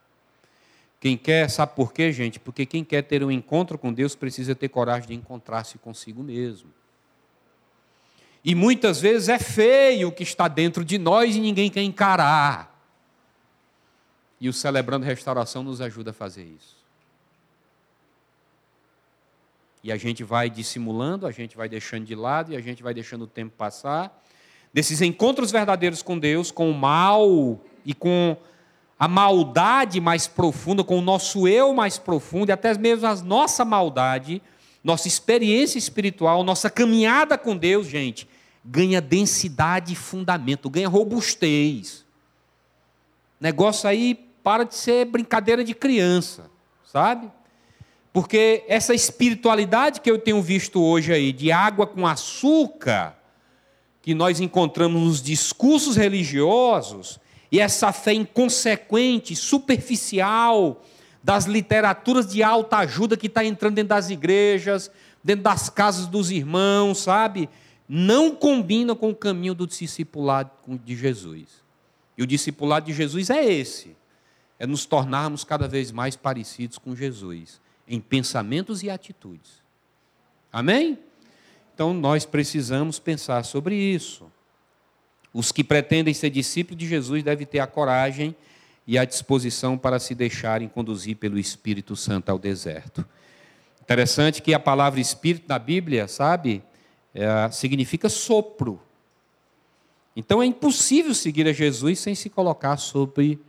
Quem 0.98 1.16
quer, 1.16 1.48
sabe 1.48 1.76
por 1.76 1.92
quê, 1.92 2.10
gente? 2.10 2.40
Porque 2.40 2.66
quem 2.66 2.82
quer 2.82 3.02
ter 3.02 3.22
um 3.22 3.30
encontro 3.30 3.78
com 3.78 3.92
Deus 3.92 4.16
precisa 4.16 4.52
ter 4.56 4.68
coragem 4.68 5.10
de 5.10 5.14
encontrar-se 5.14 5.78
consigo 5.78 6.24
mesmo. 6.24 6.70
E 8.42 8.52
muitas 8.52 9.00
vezes 9.00 9.28
é 9.28 9.38
feio 9.38 10.08
o 10.08 10.12
que 10.12 10.24
está 10.24 10.48
dentro 10.48 10.84
de 10.84 10.98
nós 10.98 11.36
e 11.36 11.40
ninguém 11.40 11.70
quer 11.70 11.82
encarar. 11.82 12.68
E 14.40 14.48
o 14.48 14.52
Celebrando 14.52 15.06
Restauração 15.06 15.62
nos 15.62 15.80
ajuda 15.80 16.10
a 16.10 16.14
fazer 16.14 16.42
isso. 16.42 16.79
E 19.82 19.90
a 19.90 19.96
gente 19.96 20.22
vai 20.22 20.50
dissimulando, 20.50 21.26
a 21.26 21.30
gente 21.30 21.56
vai 21.56 21.68
deixando 21.68 22.04
de 22.04 22.14
lado 22.14 22.52
e 22.52 22.56
a 22.56 22.60
gente 22.60 22.82
vai 22.82 22.92
deixando 22.92 23.22
o 23.22 23.26
tempo 23.26 23.54
passar. 23.56 24.22
Desses 24.72 25.00
encontros 25.00 25.50
verdadeiros 25.50 26.02
com 26.02 26.18
Deus, 26.18 26.50
com 26.50 26.70
o 26.70 26.74
mal 26.74 27.60
e 27.84 27.94
com 27.94 28.36
a 28.98 29.08
maldade 29.08 29.98
mais 30.00 30.26
profunda, 30.26 30.84
com 30.84 30.98
o 30.98 31.00
nosso 31.00 31.48
eu 31.48 31.72
mais 31.72 31.98
profundo, 31.98 32.50
e 32.50 32.52
até 32.52 32.76
mesmo 32.76 33.06
a 33.06 33.14
nossa 33.16 33.64
maldade, 33.64 34.42
nossa 34.84 35.08
experiência 35.08 35.78
espiritual, 35.78 36.44
nossa 36.44 36.68
caminhada 36.68 37.38
com 37.38 37.56
Deus, 37.56 37.86
gente, 37.86 38.28
ganha 38.62 39.00
densidade 39.00 39.94
e 39.94 39.96
fundamento, 39.96 40.68
ganha 40.68 40.88
robustez. 40.88 42.04
Negócio 43.40 43.88
aí 43.88 44.14
para 44.42 44.64
de 44.64 44.74
ser 44.74 45.06
brincadeira 45.06 45.64
de 45.64 45.74
criança, 45.74 46.50
sabe? 46.84 47.30
Porque 48.12 48.64
essa 48.66 48.92
espiritualidade 48.94 50.00
que 50.00 50.10
eu 50.10 50.18
tenho 50.18 50.42
visto 50.42 50.82
hoje 50.82 51.12
aí, 51.12 51.32
de 51.32 51.52
água 51.52 51.86
com 51.86 52.06
açúcar, 52.06 53.16
que 54.02 54.14
nós 54.14 54.40
encontramos 54.40 55.00
nos 55.00 55.22
discursos 55.22 55.96
religiosos, 55.96 57.20
e 57.52 57.60
essa 57.60 57.92
fé 57.92 58.12
inconsequente, 58.12 59.36
superficial, 59.36 60.82
das 61.22 61.44
literaturas 61.44 62.26
de 62.26 62.42
alta 62.42 62.78
ajuda 62.78 63.16
que 63.16 63.26
está 63.26 63.44
entrando 63.44 63.74
dentro 63.74 63.90
das 63.90 64.08
igrejas, 64.08 64.90
dentro 65.22 65.44
das 65.44 65.68
casas 65.68 66.06
dos 66.06 66.30
irmãos, 66.30 66.98
sabe? 66.98 67.48
Não 67.88 68.34
combina 68.34 68.94
com 68.94 69.10
o 69.10 69.14
caminho 69.14 69.54
do 69.54 69.66
discipulado 69.66 70.50
de 70.84 70.96
Jesus. 70.96 71.48
E 72.16 72.22
o 72.22 72.26
discipulado 72.26 72.86
de 72.86 72.92
Jesus 72.92 73.30
é 73.30 73.44
esse: 73.44 73.96
é 74.58 74.66
nos 74.66 74.86
tornarmos 74.86 75.44
cada 75.44 75.68
vez 75.68 75.92
mais 75.92 76.16
parecidos 76.16 76.78
com 76.78 76.96
Jesus, 76.96 77.60
em 77.90 78.00
pensamentos 78.00 78.82
e 78.84 78.88
atitudes. 78.88 79.60
Amém? 80.52 80.98
Então 81.74 81.92
nós 81.92 82.24
precisamos 82.24 82.98
pensar 83.00 83.44
sobre 83.44 83.74
isso. 83.74 84.30
Os 85.34 85.50
que 85.50 85.64
pretendem 85.64 86.14
ser 86.14 86.30
discípulos 86.30 86.78
de 86.78 86.86
Jesus 86.86 87.22
devem 87.22 87.46
ter 87.46 87.58
a 87.58 87.66
coragem 87.66 88.34
e 88.86 88.96
a 88.96 89.04
disposição 89.04 89.76
para 89.76 89.98
se 89.98 90.14
deixarem 90.14 90.68
conduzir 90.68 91.16
pelo 91.16 91.38
Espírito 91.38 91.96
Santo 91.96 92.30
ao 92.30 92.38
deserto. 92.38 93.04
Interessante 93.80 94.40
que 94.40 94.54
a 94.54 94.60
palavra 94.60 95.00
Espírito 95.00 95.46
na 95.48 95.58
Bíblia, 95.58 96.06
sabe, 96.06 96.62
é, 97.12 97.50
significa 97.50 98.08
sopro. 98.08 98.80
Então 100.14 100.42
é 100.42 100.46
impossível 100.46 101.14
seguir 101.14 101.46
a 101.46 101.52
Jesus 101.52 101.98
sem 101.98 102.14
se 102.14 102.28
colocar 102.28 102.76
sobre 102.76 103.40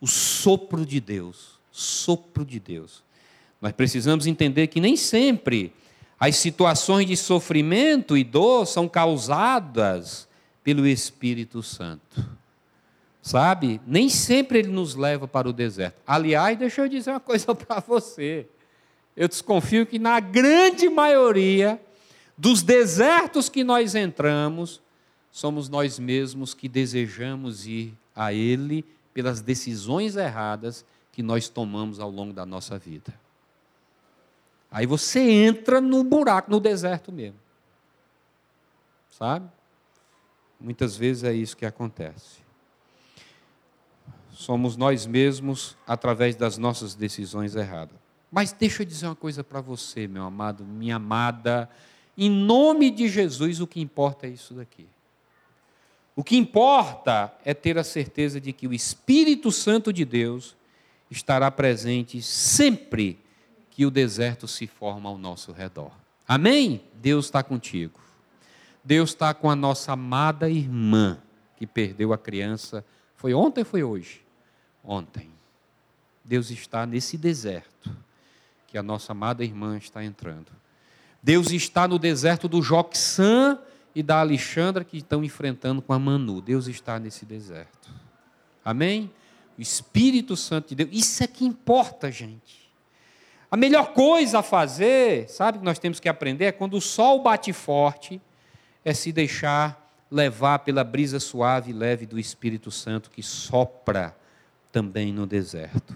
o 0.00 0.06
sopro 0.06 0.86
de 0.86 1.00
Deus. 1.00 1.58
Sopro 1.70 2.44
de 2.44 2.58
Deus. 2.58 3.02
Nós 3.60 3.72
precisamos 3.72 4.26
entender 4.26 4.68
que 4.68 4.80
nem 4.80 4.96
sempre 4.96 5.72
as 6.18 6.36
situações 6.36 7.06
de 7.06 7.16
sofrimento 7.16 8.16
e 8.16 8.24
dor 8.24 8.66
são 8.66 8.88
causadas 8.88 10.28
pelo 10.62 10.86
Espírito 10.86 11.62
Santo. 11.62 12.24
Sabe? 13.22 13.80
Nem 13.86 14.08
sempre 14.08 14.60
ele 14.60 14.68
nos 14.68 14.94
leva 14.94 15.28
para 15.28 15.48
o 15.48 15.52
deserto. 15.52 16.00
Aliás, 16.06 16.58
deixa 16.58 16.82
eu 16.82 16.88
dizer 16.88 17.10
uma 17.10 17.20
coisa 17.20 17.52
para 17.56 17.80
você. 17.80 18.46
Eu 19.16 19.28
desconfio 19.28 19.86
que 19.86 19.98
na 19.98 20.20
grande 20.20 20.88
maioria 20.88 21.80
dos 22.36 22.62
desertos 22.62 23.48
que 23.50 23.62
nós 23.62 23.94
entramos, 23.94 24.80
somos 25.30 25.68
nós 25.68 25.98
mesmos 25.98 26.54
que 26.54 26.68
desejamos 26.68 27.66
ir 27.66 27.94
a 28.16 28.32
Ele 28.32 28.84
pelas 29.12 29.40
decisões 29.40 30.16
erradas 30.16 30.84
que 31.12 31.22
nós 31.22 31.48
tomamos 31.48 32.00
ao 32.00 32.10
longo 32.10 32.32
da 32.32 32.46
nossa 32.46 32.78
vida. 32.78 33.12
Aí 34.70 34.86
você 34.86 35.20
entra 35.20 35.80
no 35.80 36.04
buraco, 36.04 36.50
no 36.50 36.60
deserto 36.60 37.10
mesmo. 37.10 37.38
Sabe? 39.10 39.48
Muitas 40.60 40.96
vezes 40.96 41.24
é 41.24 41.32
isso 41.32 41.56
que 41.56 41.66
acontece. 41.66 42.40
Somos 44.32 44.76
nós 44.76 45.06
mesmos 45.06 45.76
através 45.86 46.36
das 46.36 46.56
nossas 46.56 46.94
decisões 46.94 47.56
erradas. 47.56 47.96
Mas 48.30 48.52
deixa 48.52 48.82
eu 48.82 48.86
dizer 48.86 49.06
uma 49.06 49.16
coisa 49.16 49.42
para 49.42 49.60
você, 49.60 50.06
meu 50.06 50.22
amado, 50.22 50.64
minha 50.64 50.96
amada. 50.96 51.68
Em 52.16 52.30
nome 52.30 52.90
de 52.90 53.08
Jesus, 53.08 53.60
o 53.60 53.66
que 53.66 53.80
importa 53.80 54.26
é 54.26 54.30
isso 54.30 54.54
daqui. 54.54 54.86
O 56.14 56.22
que 56.22 56.36
importa 56.36 57.34
é 57.44 57.54
ter 57.54 57.76
a 57.76 57.84
certeza 57.84 58.40
de 58.40 58.52
que 58.52 58.68
o 58.68 58.74
Espírito 58.74 59.50
Santo 59.50 59.92
de 59.92 60.04
Deus 60.04 60.56
estará 61.10 61.50
presente 61.50 62.22
sempre 62.22 63.18
que 63.80 63.86
o 63.86 63.90
deserto 63.90 64.46
se 64.46 64.66
forma 64.66 65.08
ao 65.08 65.16
nosso 65.16 65.52
redor. 65.52 65.90
Amém? 66.28 66.84
Deus 66.96 67.24
está 67.24 67.42
contigo. 67.42 67.98
Deus 68.84 69.08
está 69.08 69.32
com 69.32 69.48
a 69.48 69.56
nossa 69.56 69.92
amada 69.92 70.50
irmã 70.50 71.18
que 71.56 71.66
perdeu 71.66 72.12
a 72.12 72.18
criança. 72.18 72.84
Foi 73.16 73.32
ontem 73.32 73.60
ou 73.60 73.64
foi 73.64 73.82
hoje? 73.82 74.22
Ontem. 74.84 75.30
Deus 76.22 76.50
está 76.50 76.84
nesse 76.84 77.16
deserto 77.16 77.90
que 78.66 78.76
a 78.76 78.82
nossa 78.82 79.12
amada 79.12 79.42
irmã 79.42 79.78
está 79.78 80.04
entrando. 80.04 80.52
Deus 81.22 81.50
está 81.50 81.88
no 81.88 81.98
deserto 81.98 82.48
do 82.48 82.60
Joxã 82.60 83.58
e 83.94 84.02
da 84.02 84.20
Alexandra 84.20 84.84
que 84.84 84.98
estão 84.98 85.24
enfrentando 85.24 85.80
com 85.80 85.94
a 85.94 85.98
Manu. 85.98 86.42
Deus 86.42 86.66
está 86.66 86.98
nesse 86.98 87.24
deserto. 87.24 87.90
Amém? 88.62 89.10
O 89.56 89.62
Espírito 89.62 90.36
Santo 90.36 90.68
de 90.68 90.74
Deus. 90.74 90.90
Isso 90.92 91.24
é 91.24 91.26
que 91.26 91.46
importa, 91.46 92.12
gente. 92.12 92.60
A 93.50 93.56
melhor 93.56 93.92
coisa 93.92 94.38
a 94.38 94.42
fazer, 94.42 95.28
sabe 95.28 95.58
que 95.58 95.64
nós 95.64 95.78
temos 95.78 95.98
que 95.98 96.08
aprender, 96.08 96.44
é 96.44 96.52
quando 96.52 96.74
o 96.74 96.80
sol 96.80 97.20
bate 97.20 97.52
forte, 97.52 98.20
é 98.84 98.94
se 98.94 99.10
deixar 99.10 99.90
levar 100.10 100.60
pela 100.60 100.84
brisa 100.84 101.18
suave 101.18 101.70
e 101.70 101.74
leve 101.74 102.06
do 102.06 102.18
Espírito 102.18 102.70
Santo 102.70 103.10
que 103.10 103.22
sopra 103.22 104.16
também 104.70 105.12
no 105.12 105.26
deserto. 105.26 105.94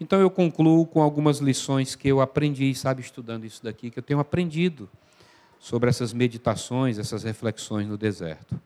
Então 0.00 0.20
eu 0.20 0.30
concluo 0.30 0.84
com 0.84 1.00
algumas 1.00 1.38
lições 1.38 1.94
que 1.94 2.08
eu 2.08 2.20
aprendi, 2.20 2.74
sabe, 2.74 3.02
estudando 3.02 3.44
isso 3.44 3.62
daqui, 3.62 3.90
que 3.90 3.98
eu 3.98 4.02
tenho 4.02 4.18
aprendido 4.18 4.88
sobre 5.60 5.88
essas 5.90 6.12
meditações, 6.12 6.98
essas 6.98 7.22
reflexões 7.22 7.86
no 7.86 7.96
deserto. 7.96 8.60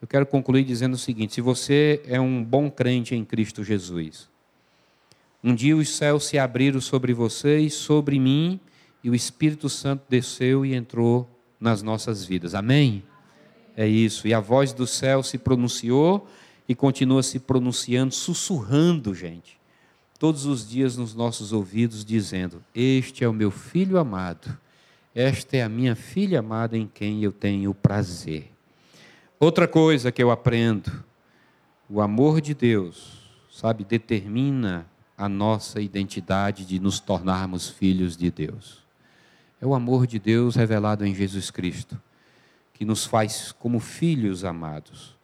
Eu 0.00 0.08
quero 0.08 0.26
concluir 0.26 0.64
dizendo 0.64 0.94
o 0.94 0.98
seguinte: 0.98 1.34
se 1.34 1.40
você 1.40 2.02
é 2.06 2.20
um 2.20 2.42
bom 2.42 2.68
crente 2.70 3.14
em 3.14 3.24
Cristo 3.24 3.62
Jesus, 3.62 4.28
um 5.48 5.54
dia 5.54 5.76
os 5.76 5.88
céus 5.88 6.24
se 6.24 6.38
abriram 6.38 6.80
sobre 6.80 7.14
você 7.14 7.58
e 7.58 7.70
sobre 7.70 8.18
mim, 8.18 8.60
e 9.02 9.08
o 9.08 9.14
Espírito 9.14 9.68
Santo 9.68 10.02
desceu 10.08 10.66
e 10.66 10.74
entrou 10.74 11.28
nas 11.60 11.82
nossas 11.82 12.24
vidas. 12.24 12.54
Amém? 12.54 13.04
É 13.76 13.86
isso. 13.86 14.26
E 14.26 14.34
a 14.34 14.40
voz 14.40 14.72
do 14.72 14.86
céu 14.86 15.22
se 15.22 15.38
pronunciou 15.38 16.26
e 16.68 16.74
continua 16.74 17.22
se 17.22 17.38
pronunciando, 17.38 18.12
sussurrando, 18.12 19.14
gente, 19.14 19.58
todos 20.18 20.44
os 20.46 20.68
dias 20.68 20.96
nos 20.96 21.14
nossos 21.14 21.52
ouvidos, 21.52 22.04
dizendo: 22.04 22.62
Este 22.74 23.22
é 23.22 23.28
o 23.28 23.32
meu 23.32 23.50
filho 23.50 23.98
amado 23.98 24.58
esta 25.16 25.56
é 25.56 25.62
a 25.62 25.68
minha 25.68 25.96
filha 25.96 26.40
amada 26.40 26.76
em 26.76 26.86
quem 26.86 27.24
eu 27.24 27.32
tenho 27.32 27.72
prazer. 27.72 28.52
Outra 29.40 29.66
coisa 29.66 30.12
que 30.12 30.22
eu 30.22 30.30
aprendo, 30.30 30.92
o 31.88 32.02
amor 32.02 32.38
de 32.38 32.52
Deus, 32.52 33.26
sabe, 33.50 33.82
determina 33.82 34.86
a 35.16 35.28
nossa 35.28 35.80
identidade 35.80 36.64
de 36.64 36.78
nos 36.78 37.00
tornarmos 37.00 37.68
filhos 37.68 38.16
de 38.16 38.30
Deus. 38.30 38.84
É 39.60 39.66
o 39.66 39.74
amor 39.74 40.06
de 40.06 40.18
Deus 40.18 40.54
revelado 40.54 41.04
em 41.06 41.14
Jesus 41.14 41.50
Cristo, 41.50 42.00
que 42.74 42.84
nos 42.84 43.04
faz 43.06 43.52
como 43.52 43.80
filhos 43.80 44.44
amados. 44.44 45.16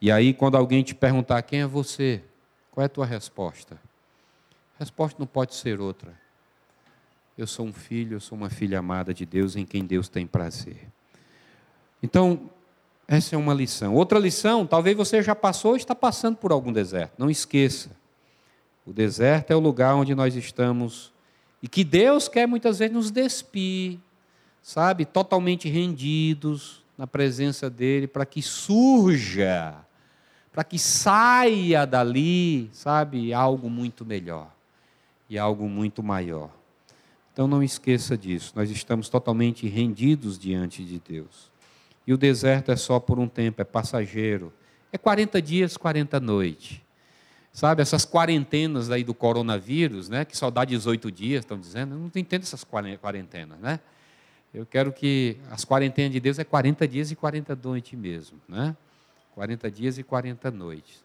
E 0.00 0.12
aí, 0.12 0.34
quando 0.34 0.56
alguém 0.56 0.82
te 0.82 0.94
perguntar 0.94 1.42
quem 1.42 1.62
é 1.62 1.66
você, 1.66 2.22
qual 2.70 2.82
é 2.82 2.86
a 2.86 2.90
tua 2.90 3.06
resposta? 3.06 3.74
A 4.76 4.80
resposta 4.80 5.18
não 5.18 5.26
pode 5.26 5.54
ser 5.54 5.80
outra 5.80 6.12
eu 7.38 7.46
sou 7.46 7.64
um 7.64 7.72
filho, 7.72 8.16
eu 8.16 8.20
sou 8.20 8.36
uma 8.36 8.50
filha 8.50 8.80
amada 8.80 9.14
de 9.14 9.24
Deus 9.24 9.54
em 9.54 9.64
quem 9.64 9.84
Deus 9.84 10.08
tem 10.08 10.26
prazer. 10.26 10.88
Então, 12.02 12.50
essa 13.06 13.36
é 13.36 13.38
uma 13.38 13.54
lição. 13.54 13.94
Outra 13.94 14.18
lição, 14.18 14.66
talvez 14.66 14.96
você 14.96 15.22
já 15.22 15.36
passou 15.36 15.70
ou 15.70 15.76
está 15.76 15.94
passando 15.94 16.36
por 16.36 16.50
algum 16.50 16.72
deserto. 16.72 17.12
Não 17.16 17.30
esqueça. 17.30 17.90
O 18.88 18.92
deserto 18.94 19.50
é 19.50 19.54
o 19.54 19.60
lugar 19.60 19.94
onde 19.96 20.14
nós 20.14 20.34
estamos 20.34 21.12
e 21.62 21.68
que 21.68 21.84
Deus 21.84 22.26
quer 22.26 22.48
muitas 22.48 22.78
vezes 22.78 22.94
nos 22.94 23.10
despir, 23.10 23.98
sabe, 24.62 25.04
totalmente 25.04 25.68
rendidos 25.68 26.82
na 26.96 27.06
presença 27.06 27.68
dele 27.68 28.06
para 28.06 28.24
que 28.24 28.40
surja, 28.40 29.76
para 30.50 30.64
que 30.64 30.78
saia 30.78 31.84
dali, 31.84 32.70
sabe, 32.72 33.30
algo 33.34 33.68
muito 33.68 34.06
melhor 34.06 34.50
e 35.28 35.38
algo 35.38 35.68
muito 35.68 36.02
maior. 36.02 36.48
Então 37.30 37.46
não 37.46 37.62
esqueça 37.62 38.16
disso, 38.16 38.54
nós 38.56 38.70
estamos 38.70 39.10
totalmente 39.10 39.68
rendidos 39.68 40.38
diante 40.38 40.82
de 40.82 40.98
Deus. 40.98 41.50
E 42.06 42.12
o 42.14 42.16
deserto 42.16 42.72
é 42.72 42.76
só 42.76 42.98
por 42.98 43.18
um 43.18 43.28
tempo, 43.28 43.60
é 43.60 43.66
passageiro. 43.66 44.50
É 44.90 44.96
40 44.96 45.42
dias, 45.42 45.76
40 45.76 46.18
noites. 46.20 46.87
Sabe, 47.58 47.82
essas 47.82 48.06
quarentenas 48.06 48.88
aí 48.88 49.02
do 49.02 49.12
coronavírus, 49.12 50.08
né, 50.08 50.24
que 50.24 50.36
só 50.36 50.48
dá 50.48 50.64
18 50.64 51.10
dias, 51.10 51.40
estão 51.40 51.58
dizendo, 51.58 51.96
eu 51.96 51.98
não 51.98 52.10
entendo 52.14 52.42
essas 52.42 52.64
quarentenas, 52.64 53.58
né? 53.58 53.80
Eu 54.54 54.64
quero 54.64 54.92
que 54.92 55.38
as 55.50 55.64
quarentenas 55.64 56.12
de 56.12 56.20
Deus 56.20 56.38
é 56.38 56.44
40 56.44 56.86
dias 56.86 57.10
e 57.10 57.16
40 57.16 57.56
noites 57.56 57.98
mesmo, 57.98 58.38
né? 58.48 58.76
40 59.34 59.68
dias 59.72 59.98
e 59.98 60.04
40 60.04 60.52
noites. 60.52 61.04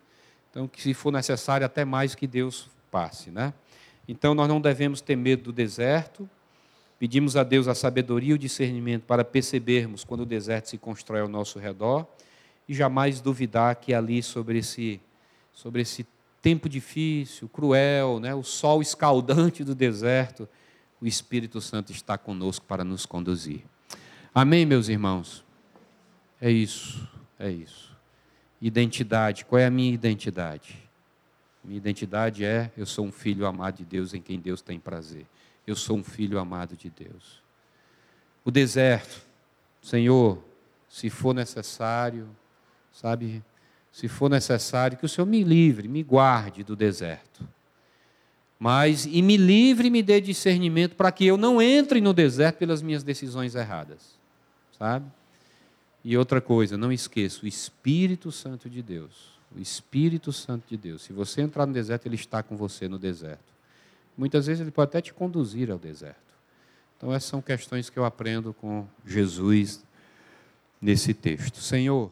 Então, 0.51 0.67
que 0.67 0.79
se 0.79 0.93
for 0.93 1.11
necessário, 1.11 1.65
até 1.65 1.83
mais 1.83 2.13
que 2.13 2.27
Deus 2.27 2.69
passe, 2.91 3.31
né? 3.31 3.51
Então 4.07 4.35
nós 4.35 4.47
não 4.47 4.61
devemos 4.61 5.01
ter 5.01 5.15
medo 5.15 5.45
do 5.45 5.51
deserto. 5.51 6.29
Pedimos 6.99 7.35
a 7.35 7.43
Deus 7.43 7.67
a 7.67 7.73
sabedoria 7.73 8.29
e 8.29 8.33
o 8.33 8.37
discernimento 8.37 9.05
para 9.05 9.25
percebermos 9.25 10.03
quando 10.03 10.21
o 10.21 10.25
deserto 10.25 10.69
se 10.69 10.77
constrói 10.77 11.21
ao 11.21 11.27
nosso 11.27 11.57
redor 11.57 12.05
e 12.69 12.75
jamais 12.75 13.19
duvidar 13.21 13.75
que 13.77 13.91
ali 13.91 14.21
sobre 14.21 14.59
esse 14.59 15.01
sobre 15.51 15.81
esse 15.81 16.05
tempo 16.43 16.67
difícil, 16.67 17.47
cruel, 17.47 18.19
né, 18.19 18.35
o 18.35 18.43
sol 18.43 18.81
escaldante 18.81 19.63
do 19.63 19.73
deserto, 19.73 20.47
o 20.99 21.07
Espírito 21.07 21.61
Santo 21.61 21.93
está 21.93 22.17
conosco 22.17 22.65
para 22.65 22.83
nos 22.83 23.05
conduzir. 23.05 23.61
Amém, 24.35 24.65
meus 24.65 24.89
irmãos. 24.89 25.43
É 26.41 26.51
isso, 26.51 27.09
é 27.39 27.49
isso. 27.49 27.95
Identidade, 28.61 29.45
qual 29.45 29.57
é 29.57 29.65
a 29.65 29.71
minha 29.71 29.93
identidade? 29.93 30.77
Minha 31.63 31.77
identidade 31.77 32.43
é: 32.43 32.69
eu 32.75 32.85
sou 32.85 33.05
um 33.05 33.11
filho 33.11 33.45
amado 33.45 33.77
de 33.77 33.85
Deus 33.85 34.13
em 34.13 34.21
quem 34.21 34.37
Deus 34.37 34.61
tem 34.61 34.77
prazer. 34.77 35.25
Eu 35.65 35.77
sou 35.77 35.97
um 35.97 36.03
filho 36.03 36.37
amado 36.37 36.75
de 36.75 36.89
Deus. 36.89 37.41
O 38.43 38.51
deserto, 38.51 39.25
Senhor, 39.81 40.43
se 40.89 41.09
for 41.09 41.33
necessário, 41.33 42.27
sabe, 42.91 43.41
se 43.93 44.07
for 44.07 44.27
necessário, 44.27 44.97
que 44.97 45.05
o 45.05 45.09
Senhor 45.09 45.27
me 45.27 45.43
livre, 45.43 45.87
me 45.87 46.01
guarde 46.01 46.63
do 46.63 46.75
deserto. 46.75 47.47
Mas 48.57 49.05
e 49.05 49.21
me 49.21 49.37
livre 49.37 49.87
e 49.87 49.91
me 49.91 50.01
dê 50.01 50.19
discernimento 50.19 50.95
para 50.95 51.11
que 51.11 51.23
eu 51.23 51.37
não 51.37 51.61
entre 51.61 52.01
no 52.01 52.11
deserto 52.11 52.57
pelas 52.57 52.81
minhas 52.81 53.03
decisões 53.03 53.53
erradas. 53.53 54.17
Sabe? 54.79 55.05
E 56.03 56.17
outra 56.17 56.41
coisa, 56.41 56.75
não 56.75 56.91
esqueça, 56.91 57.45
o 57.45 57.47
Espírito 57.47 58.31
Santo 58.31 58.67
de 58.67 58.81
Deus. 58.81 59.37
O 59.55 59.61
Espírito 59.61 60.33
Santo 60.33 60.63
de 60.67 60.75
Deus. 60.75 61.03
Se 61.03 61.13
você 61.13 61.41
entrar 61.41 61.67
no 61.67 61.73
deserto, 61.73 62.07
ele 62.07 62.15
está 62.15 62.41
com 62.41 62.57
você 62.57 62.87
no 62.87 62.97
deserto. 62.97 63.43
Muitas 64.17 64.47
vezes 64.47 64.61
ele 64.61 64.71
pode 64.71 64.89
até 64.89 65.01
te 65.01 65.13
conduzir 65.13 65.69
ao 65.69 65.77
deserto. 65.77 66.17
Então 66.97 67.13
essas 67.13 67.29
são 67.29 67.43
questões 67.43 67.91
que 67.91 67.99
eu 67.99 68.05
aprendo 68.05 68.55
com 68.55 68.87
Jesus 69.05 69.83
nesse 70.81 71.13
texto. 71.13 71.59
Senhor, 71.59 72.11